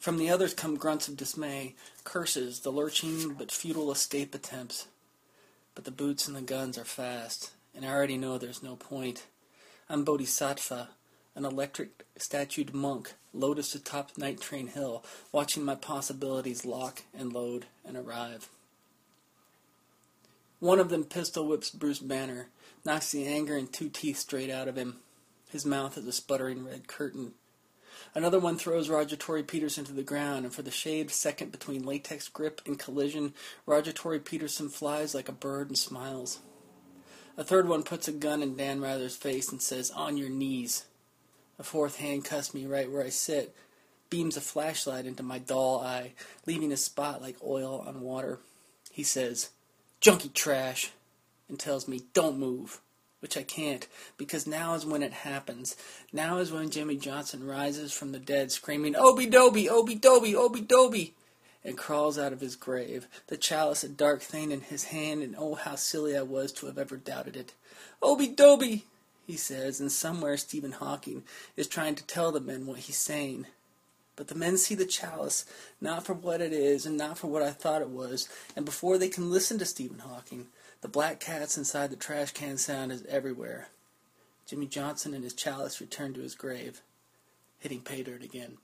From 0.00 0.18
the 0.18 0.30
others 0.30 0.54
come 0.54 0.74
grunts 0.74 1.06
of 1.06 1.16
dismay, 1.16 1.76
curses, 2.02 2.62
the 2.62 2.72
lurching 2.72 3.34
but 3.34 3.52
futile 3.52 3.92
escape 3.92 4.34
attempts. 4.34 4.88
But 5.76 5.84
the 5.84 5.92
boots 5.92 6.26
and 6.26 6.34
the 6.34 6.42
guns 6.42 6.76
are 6.76 6.84
fast, 6.84 7.52
and 7.76 7.86
I 7.86 7.90
already 7.90 8.16
know 8.16 8.38
there's 8.38 8.60
no 8.60 8.74
point. 8.74 9.26
I'm 9.88 10.02
Bodhisattva, 10.02 10.88
an 11.34 11.44
electric 11.44 12.04
statued 12.16 12.74
monk, 12.74 13.14
lotus 13.32 13.74
atop 13.74 14.16
Night 14.16 14.40
Train 14.40 14.68
Hill, 14.68 15.04
watching 15.32 15.64
my 15.64 15.74
possibilities 15.74 16.64
lock 16.64 17.02
and 17.16 17.32
load 17.32 17.66
and 17.84 17.96
arrive. 17.96 18.48
One 20.60 20.78
of 20.78 20.88
them 20.88 21.04
pistol 21.04 21.46
whips 21.46 21.70
Bruce 21.70 21.98
Banner, 21.98 22.48
knocks 22.84 23.12
the 23.12 23.26
anger 23.26 23.56
and 23.56 23.72
two 23.72 23.88
teeth 23.88 24.18
straight 24.18 24.50
out 24.50 24.68
of 24.68 24.76
him. 24.76 24.96
His 25.50 25.66
mouth 25.66 25.98
is 25.98 26.06
a 26.06 26.12
sputtering 26.12 26.64
red 26.64 26.88
curtain. 26.88 27.32
Another 28.14 28.38
one 28.38 28.56
throws 28.56 28.88
Roger 28.88 29.16
Tory 29.16 29.42
Peterson 29.42 29.84
to 29.84 29.92
the 29.92 30.02
ground, 30.02 30.44
and 30.44 30.54
for 30.54 30.62
the 30.62 30.70
shaved 30.70 31.10
second 31.10 31.52
between 31.52 31.84
latex 31.84 32.28
grip 32.28 32.60
and 32.66 32.78
collision, 32.78 33.34
Roger 33.66 33.92
Tory 33.92 34.20
Peterson 34.20 34.68
flies 34.68 35.14
like 35.14 35.28
a 35.28 35.32
bird 35.32 35.68
and 35.68 35.78
smiles. 35.78 36.38
A 37.36 37.44
third 37.44 37.68
one 37.68 37.82
puts 37.82 38.06
a 38.06 38.12
gun 38.12 38.42
in 38.42 38.56
Dan 38.56 38.80
Rather's 38.80 39.16
face 39.16 39.50
and 39.50 39.60
says, 39.60 39.90
On 39.90 40.16
your 40.16 40.28
knees. 40.28 40.84
A 41.58 41.62
fourth 41.62 41.96
hand 41.96 42.26
handcuffs 42.26 42.54
me 42.54 42.66
right 42.66 42.90
where 42.90 43.04
I 43.04 43.10
sit, 43.10 43.54
beams 44.10 44.36
a 44.36 44.40
flashlight 44.40 45.06
into 45.06 45.22
my 45.22 45.38
dull 45.38 45.80
eye, 45.80 46.12
leaving 46.46 46.72
a 46.72 46.76
spot 46.76 47.22
like 47.22 47.36
oil 47.44 47.84
on 47.86 48.00
water. 48.00 48.40
He 48.90 49.02
says, 49.02 49.50
Junkie 50.00 50.28
trash, 50.28 50.90
and 51.48 51.58
tells 51.58 51.88
me, 51.88 52.02
Don't 52.12 52.38
move 52.38 52.80
which 53.24 53.38
I 53.38 53.42
can't, 53.42 53.88
because 54.18 54.46
now 54.46 54.74
is 54.74 54.84
when 54.84 55.02
it 55.02 55.14
happens. 55.14 55.76
Now 56.12 56.36
is 56.36 56.52
when 56.52 56.68
Jimmy 56.68 56.98
Johnson 56.98 57.46
rises 57.46 57.90
from 57.90 58.12
the 58.12 58.18
dead 58.18 58.52
screaming, 58.52 58.94
Obi 58.96 59.24
Doby, 59.24 59.66
Obi 59.66 59.94
Doby, 59.94 60.36
Obi 60.36 60.60
Doby, 60.60 61.14
and 61.64 61.78
crawls 61.78 62.18
out 62.18 62.34
of 62.34 62.42
his 62.42 62.54
grave, 62.54 63.08
the 63.28 63.38
chalice 63.38 63.82
a 63.82 63.88
dark 63.88 64.20
thing 64.20 64.50
in 64.50 64.60
his 64.60 64.84
hand, 64.84 65.22
and 65.22 65.34
oh, 65.38 65.54
how 65.54 65.74
silly 65.74 66.14
I 66.14 66.20
was 66.20 66.52
to 66.52 66.66
have 66.66 66.76
ever 66.76 66.98
doubted 66.98 67.34
it. 67.34 67.54
Obi 68.02 68.28
Doby, 68.28 68.84
he 69.26 69.36
says, 69.36 69.80
and 69.80 69.90
somewhere 69.90 70.36
Stephen 70.36 70.72
Hawking 70.72 71.24
is 71.56 71.66
trying 71.66 71.94
to 71.94 72.04
tell 72.04 72.32
the 72.32 72.40
men 72.40 72.66
what 72.66 72.80
he's 72.80 72.96
saying. 72.96 73.46
But 74.16 74.28
the 74.28 74.34
men 74.34 74.56
see 74.58 74.74
the 74.74 74.86
chalice 74.86 75.44
not 75.80 76.04
for 76.04 76.14
what 76.14 76.40
it 76.40 76.52
is 76.52 76.86
and 76.86 76.96
not 76.96 77.18
for 77.18 77.26
what 77.26 77.42
I 77.42 77.50
thought 77.50 77.82
it 77.82 77.90
was, 77.90 78.28
and 78.54 78.64
before 78.64 78.96
they 78.98 79.08
can 79.08 79.30
listen 79.30 79.58
to 79.58 79.64
Stephen 79.64 79.98
Hawking, 79.98 80.46
the 80.82 80.88
black 80.88 81.18
cats 81.18 81.58
inside 81.58 81.90
the 81.90 81.96
trash 81.96 82.32
can 82.32 82.58
sound 82.58 82.92
is 82.92 83.04
everywhere. 83.06 83.68
Jimmy 84.46 84.66
Johnson 84.66 85.14
and 85.14 85.24
his 85.24 85.32
chalice 85.32 85.80
return 85.80 86.12
to 86.14 86.20
his 86.20 86.34
grave, 86.34 86.82
hitting 87.58 87.80
pay 87.80 88.02
dirt 88.02 88.22
again. 88.22 88.58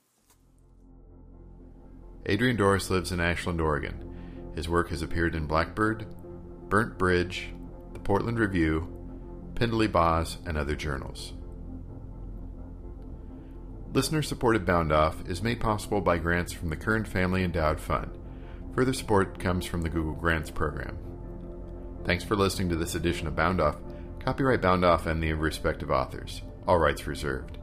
Adrian 2.26 2.56
Dorris 2.56 2.90
lives 2.90 3.12
in 3.12 3.18
Ashland, 3.18 3.60
Oregon. 3.60 4.52
His 4.54 4.68
work 4.68 4.90
has 4.90 5.00
appeared 5.00 5.34
in 5.34 5.46
Blackbird, 5.46 6.06
Burnt 6.68 6.98
Bridge, 6.98 7.48
the 7.94 7.98
Portland 7.98 8.38
Review, 8.38 8.99
Pindeldyboz, 9.60 10.38
and 10.46 10.56
other 10.56 10.74
journals. 10.74 11.34
Listener 13.92 14.22
supported 14.22 14.64
Bound 14.64 14.90
Off 14.90 15.28
is 15.28 15.42
made 15.42 15.60
possible 15.60 16.00
by 16.00 16.16
grants 16.16 16.52
from 16.52 16.70
the 16.70 16.76
Kern 16.76 17.04
Family 17.04 17.44
Endowed 17.44 17.78
Fund. 17.78 18.16
Further 18.74 18.94
support 18.94 19.38
comes 19.38 19.66
from 19.66 19.82
the 19.82 19.90
Google 19.90 20.14
Grants 20.14 20.50
Program. 20.50 20.96
Thanks 22.04 22.24
for 22.24 22.36
listening 22.36 22.70
to 22.70 22.76
this 22.76 22.94
edition 22.94 23.26
of 23.26 23.36
Bound 23.36 23.60
Off. 23.60 23.76
Copyright 24.20 24.62
Bound 24.62 24.84
Off 24.84 25.06
and 25.06 25.22
the 25.22 25.32
respective 25.34 25.90
authors. 25.90 26.40
All 26.66 26.78
rights 26.78 27.06
reserved. 27.06 27.58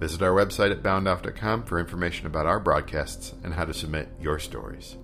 Visit 0.00 0.22
our 0.22 0.32
website 0.32 0.72
at 0.72 0.82
boundoff.com 0.82 1.64
for 1.64 1.78
information 1.78 2.26
about 2.26 2.46
our 2.46 2.58
broadcasts 2.58 3.34
and 3.44 3.54
how 3.54 3.66
to 3.66 3.74
submit 3.74 4.08
your 4.18 4.38
stories. 4.38 4.96